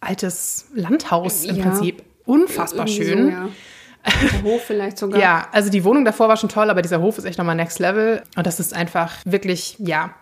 [0.00, 1.64] altes Landhaus im ja.
[1.64, 2.02] Prinzip.
[2.24, 3.24] Unfassbar Irgendwie schön.
[3.24, 3.48] So, ja.
[4.32, 5.20] Der Hof vielleicht sogar.
[5.20, 7.78] ja, also die Wohnung davor war schon toll, aber dieser Hof ist echt nochmal next
[7.80, 8.22] level.
[8.34, 10.14] Und das ist einfach wirklich, ja,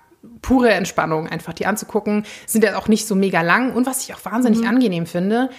[0.43, 2.25] pure Entspannung, einfach die anzugucken.
[2.47, 3.73] Sind ja auch nicht so mega lang.
[3.73, 4.69] Und was ich auch wahnsinnig mhm.
[4.69, 5.51] angenehm finde,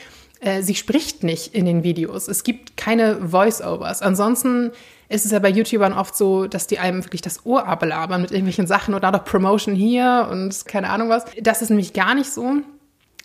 [0.41, 2.27] äh, sie spricht nicht in den Videos.
[2.27, 4.01] Es gibt keine Voice-Overs.
[4.01, 4.71] Ansonsten
[5.09, 8.31] ist es ja bei YouTubern oft so, dass die einem wirklich das Ohr ablabern mit
[8.31, 11.25] irgendwelchen Sachen oder noch Promotion hier und keine Ahnung was.
[11.41, 12.61] Das ist nämlich gar nicht so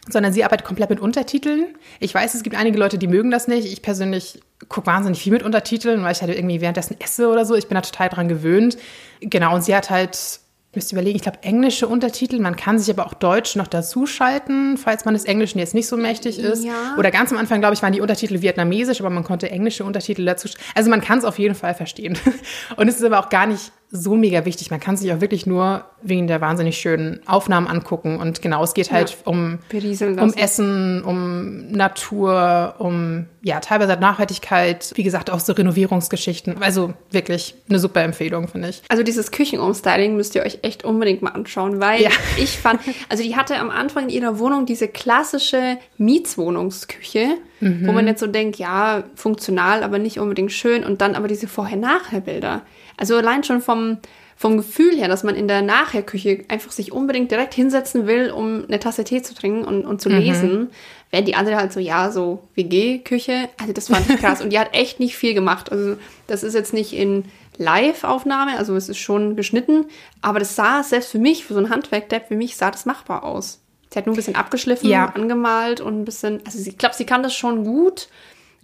[0.09, 1.67] sondern sie arbeitet komplett mit Untertiteln.
[1.99, 3.67] Ich weiß, es gibt einige Leute, die mögen das nicht.
[3.67, 7.55] Ich persönlich gucke wahnsinnig viel mit Untertiteln, weil ich halt irgendwie währenddessen esse oder so.
[7.55, 8.77] Ich bin da total dran gewöhnt.
[9.21, 10.41] Genau, und sie hat halt
[10.77, 12.41] müsst überlegen, ich glaube, englische Untertitel.
[12.41, 15.87] Man kann sich aber auch Deutsch noch dazu schalten, falls man des Englischen jetzt nicht
[15.87, 16.65] so mächtig ist.
[16.65, 16.97] Ja.
[16.99, 20.25] Oder ganz am Anfang, glaube ich, waren die Untertitel vietnamesisch, aber man konnte englische Untertitel
[20.25, 20.49] dazu.
[20.75, 22.19] Also man kann es auf jeden Fall verstehen.
[22.77, 24.71] Und es ist aber auch gar nicht so mega wichtig.
[24.71, 28.19] Man kann sich auch wirklich nur wegen der wahnsinnig schönen Aufnahmen angucken.
[28.19, 34.93] Und genau, es geht halt ja, um, um Essen, um Natur, um ja, teilweise Nachhaltigkeit,
[34.95, 36.63] wie gesagt, auch so Renovierungsgeschichten.
[36.63, 38.83] Also wirklich eine super Empfehlung, finde ich.
[38.89, 42.11] Also dieses Küchenumstyling müsst ihr euch echt unbedingt mal anschauen, weil ja.
[42.37, 47.29] ich fand, also die hatte am Anfang in ihrer Wohnung diese klassische Mietswohnungsküche,
[47.61, 47.87] mhm.
[47.87, 50.85] wo man jetzt so denkt, ja, funktional, aber nicht unbedingt schön.
[50.85, 52.63] Und dann aber diese Vorher-Nachher-Bilder.
[52.97, 53.99] Also allein schon vom,
[54.37, 58.65] vom Gefühl her, dass man in der Nachherküche einfach sich unbedingt direkt hinsetzen will, um
[58.67, 60.19] eine Tasse Tee zu trinken und, und zu mhm.
[60.19, 60.71] lesen,
[61.11, 63.49] während die andere halt so, ja, so WG-Küche.
[63.61, 64.41] Also das fand ich krass.
[64.41, 65.71] und die hat echt nicht viel gemacht.
[65.71, 67.25] Also das ist jetzt nicht in
[67.57, 69.87] Live-Aufnahme, also es ist schon geschnitten,
[70.23, 73.23] aber das sah selbst für mich, für so ein Handwerk-Depp, für mich sah das machbar
[73.23, 73.61] aus.
[73.91, 75.07] Sie hat nur ein bisschen abgeschliffen, ja.
[75.15, 78.09] angemalt und ein bisschen, also ich glaube, sie kann das schon gut,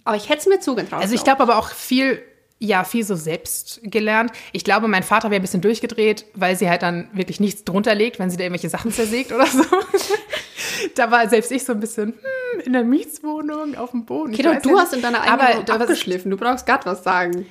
[0.03, 1.01] aber ich hätte es mir zugetraut.
[1.01, 2.21] Also ich glaube aber auch viel
[2.63, 4.33] ja, viel so selbst gelernt.
[4.53, 7.95] Ich glaube, mein Vater wäre ein bisschen durchgedreht, weil sie halt dann wirklich nichts drunter
[7.95, 9.65] legt, wenn sie da irgendwelche Sachen zersägt oder so.
[10.95, 14.35] da war selbst ich so ein bisschen hm, in der Mietswohnung auf dem Boden.
[14.35, 16.31] Okay, du hast in deiner eigenen aber, abgeschliffen.
[16.31, 17.47] Du brauchst gerade was sagen.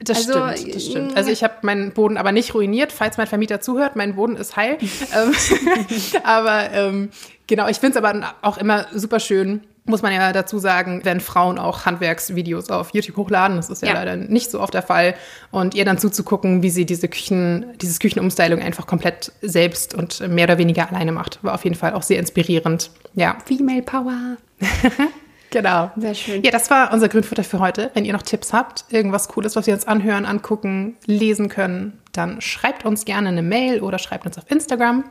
[0.00, 1.16] Das also, stimmt, das stimmt.
[1.16, 3.94] Also ich habe meinen Boden aber nicht ruiniert, falls mein Vermieter zuhört.
[3.94, 4.78] Mein Boden ist heil.
[5.14, 5.34] Ähm,
[6.24, 7.10] aber ähm,
[7.46, 11.20] genau, ich finde es aber auch immer super schön, muss man ja dazu sagen, wenn
[11.20, 14.82] Frauen auch Handwerksvideos auf YouTube hochladen, das ist ja, ja, leider nicht so oft der
[14.82, 15.14] Fall,
[15.50, 20.44] und ihr dann zuzugucken, wie sie diese Küchen, dieses Küchenumstyling einfach komplett selbst und mehr
[20.44, 22.90] oder weniger alleine macht, war auf jeden Fall auch sehr inspirierend.
[23.14, 23.36] Ja.
[23.44, 24.36] Female Power.
[25.50, 25.90] genau.
[25.96, 26.42] Sehr schön.
[26.42, 27.90] Ja, das war unser Grünfutter für heute.
[27.94, 32.40] Wenn ihr noch Tipps habt, irgendwas Cooles, was wir uns anhören, angucken, lesen können, dann
[32.40, 35.04] schreibt uns gerne eine Mail oder schreibt uns auf Instagram.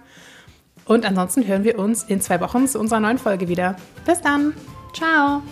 [0.89, 3.75] Und ansonsten hören wir uns in zwei Wochen zu unserer neuen Folge wieder.
[4.07, 4.53] Bis dann.
[4.91, 5.43] Ciao.